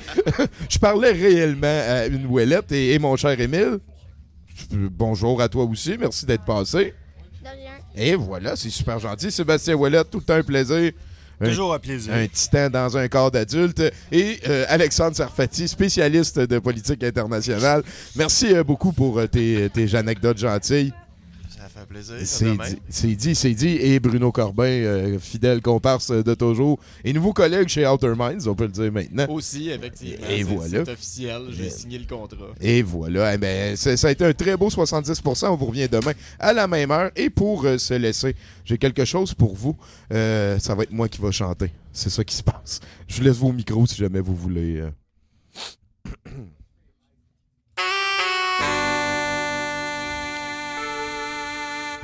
[0.69, 3.79] Je parlais réellement à une ouellette et, et mon cher Émile.
[4.73, 6.95] Bonjour à toi aussi, merci d'être passé.
[7.43, 7.73] De rien.
[7.95, 9.31] Et voilà, c'est super gentil.
[9.31, 10.93] Sébastien Ouellette, tout le temps un plaisir.
[11.43, 12.15] Toujours un plaisir.
[12.15, 13.83] Un titan dans un corps d'adulte.
[14.11, 17.83] Et euh, Alexandre Sarfati, spécialiste de politique internationale.
[18.17, 20.93] Merci euh, beaucoup pour euh, tes, tes anecdotes gentilles.
[21.77, 22.17] Ça fait plaisir.
[22.25, 23.77] C'est dit, c'est dit, c'est dit.
[23.79, 26.79] Et Bruno Corbin, euh, fidèle comparse de toujours.
[27.05, 29.27] Et nouveau collègue chez Outer Minds, on peut le dire maintenant.
[29.29, 30.27] Aussi, effectivement.
[30.31, 30.85] Et voilà.
[30.87, 31.43] C'est officiel.
[31.51, 32.47] J'ai signé le contrat.
[32.63, 35.49] Et voilà, eh ça, ça a été un très beau 70%.
[35.49, 37.11] On vous revient demain à la même heure.
[37.15, 39.77] Et pour euh, se laisser, j'ai quelque chose pour vous.
[40.15, 41.71] Euh, ça va être moi qui va chanter.
[41.93, 42.81] C'est ça qui se passe.
[43.07, 44.83] Je vous laisse vos micros si jamais vous voulez.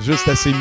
[0.01, 0.59] Juste assez midi.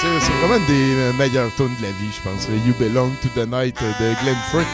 [0.00, 2.48] C'est c'est vraiment une des euh, meilleures tunes de la vie, je pense.
[2.66, 4.64] You Belong to the Night de Glenn Frey.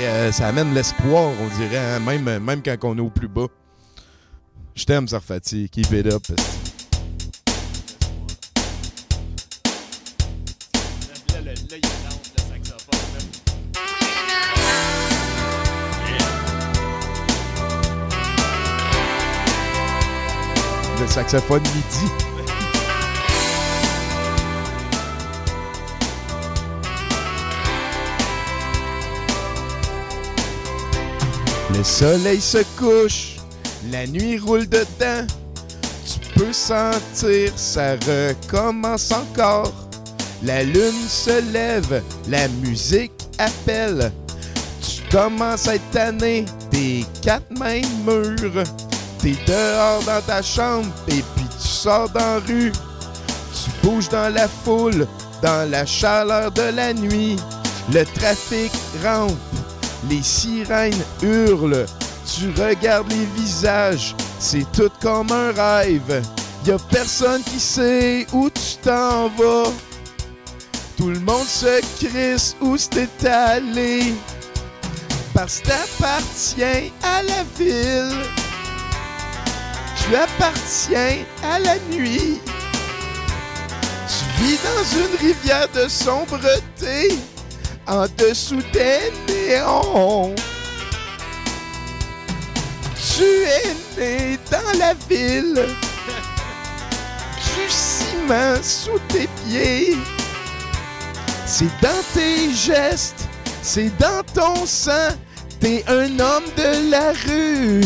[0.00, 3.28] Et euh, ça amène l'espoir, on dirait, hein, même, même quand on est au plus
[3.28, 3.48] bas.
[4.74, 5.68] Je t'aime, Sarfati.
[5.68, 6.22] Keep it up.
[21.00, 22.30] Le saxophone midi.
[31.76, 33.36] Le soleil se couche,
[33.90, 35.26] la nuit roule dedans.
[36.04, 39.72] Tu peux sentir, ça recommence encore.
[40.42, 44.10] La lune se lève, la musique appelle.
[44.80, 48.64] Tu commences à être tanné des quatre mêmes murs.
[49.18, 52.72] T'es dehors dans ta chambre et puis tu sors dans la rue.
[52.72, 55.06] Tu bouges dans la foule,
[55.42, 57.36] dans la chaleur de la nuit.
[57.92, 58.72] Le trafic
[59.04, 59.36] rampe,
[60.08, 61.86] les sirènes hurlent.
[62.32, 66.22] Tu regardes les visages, c'est tout comme un rêve.
[66.64, 69.70] Y a personne qui sait où tu t'en vas.
[70.96, 74.14] Tout le monde se crisse où c'est allé.
[75.34, 78.16] Parce que t'appartiens à la ville.
[79.96, 82.40] Tu appartiens à la nuit.
[84.06, 87.18] Tu vis dans une rivière de sombreté.
[87.86, 90.34] En dessous des néons.
[93.20, 95.66] Tu es né dans la ville.
[97.36, 99.98] Du ciment sous tes pieds.
[101.44, 103.28] C'est dans tes gestes,
[103.60, 105.10] c'est dans ton sang.
[105.60, 107.82] T'es un homme de la rue.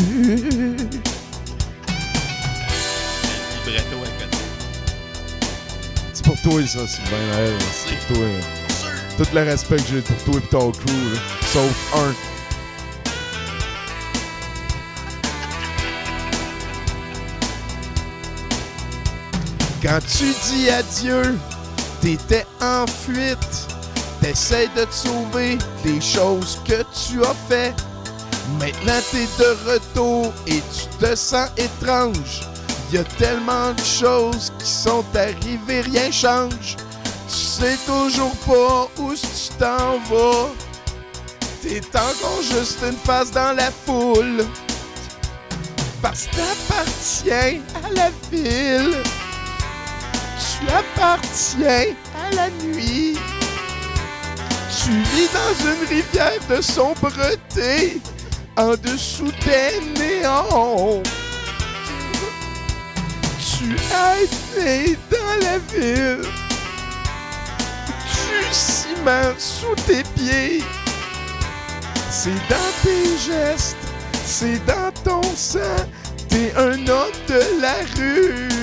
[6.13, 7.59] C'est pour toi, ça, Sylvain.
[7.73, 8.27] C'est pour toi.
[9.17, 11.21] Tout le respect que j'ai pour toi et ton crew, là.
[11.53, 12.34] sauf un.
[19.85, 21.39] Quand tu dis adieu,
[22.01, 23.69] t'étais en fuite.
[24.19, 27.75] T'essaies de te sauver des choses que tu as fait.
[28.59, 32.41] Maintenant t'es de retour et tu te sens étrange.
[32.95, 36.77] Y a tellement de choses qui sont arrivées, rien change.
[37.29, 40.49] Tu sais toujours pas où tu t'en vas.
[41.61, 44.47] T'es encore juste une face dans la foule.
[46.01, 48.95] Parce que t'appartiens à la ville.
[50.65, 53.19] Tu appartiens à la nuit.
[54.83, 58.01] Tu vis dans une rivière de sombreté,
[58.57, 61.03] en dessous des néons.
[63.39, 66.29] Tu es né dans la ville,
[68.07, 70.63] du ciment sous tes pieds.
[72.11, 73.77] C'est dans tes gestes,
[74.25, 75.59] c'est dans ton sang,
[76.29, 78.54] t'es un homme de la rue.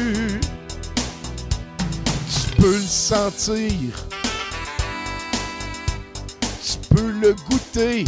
[2.61, 3.71] Peux le sentir.
[6.63, 8.05] Tu peux le goûter.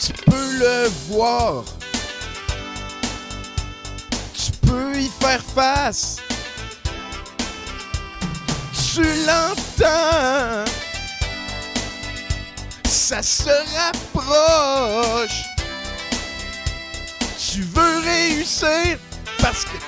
[0.00, 1.64] Tu peux le voir.
[4.34, 6.18] Tu peux y faire face.
[8.94, 10.64] Tu l'entends.
[12.84, 15.42] Ça se rapproche.
[17.36, 18.96] Tu veux réussir
[19.40, 19.87] parce que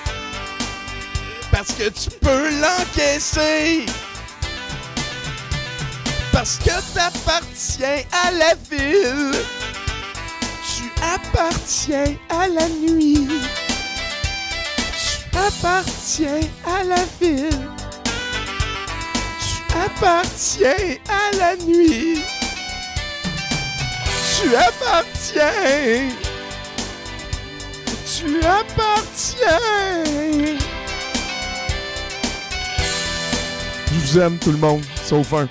[1.60, 3.84] parce que tu peux l'encaisser.
[6.32, 9.34] Parce que t'appartiens à la ville.
[10.64, 13.28] Tu appartiens à la nuit.
[14.96, 17.68] Tu appartiens à la ville.
[19.44, 22.22] Tu appartiens à la nuit.
[24.40, 26.08] Tu appartiens.
[28.06, 29.60] Tu appartiens.
[34.18, 35.46] Aime tout le monde, sauf un.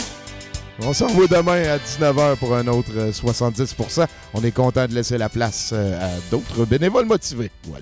[0.81, 4.07] On s'en va demain à 19h pour un autre euh, 70%.
[4.33, 7.51] On est content de laisser la place euh, à d'autres bénévoles motivés.
[7.63, 7.77] Voilà.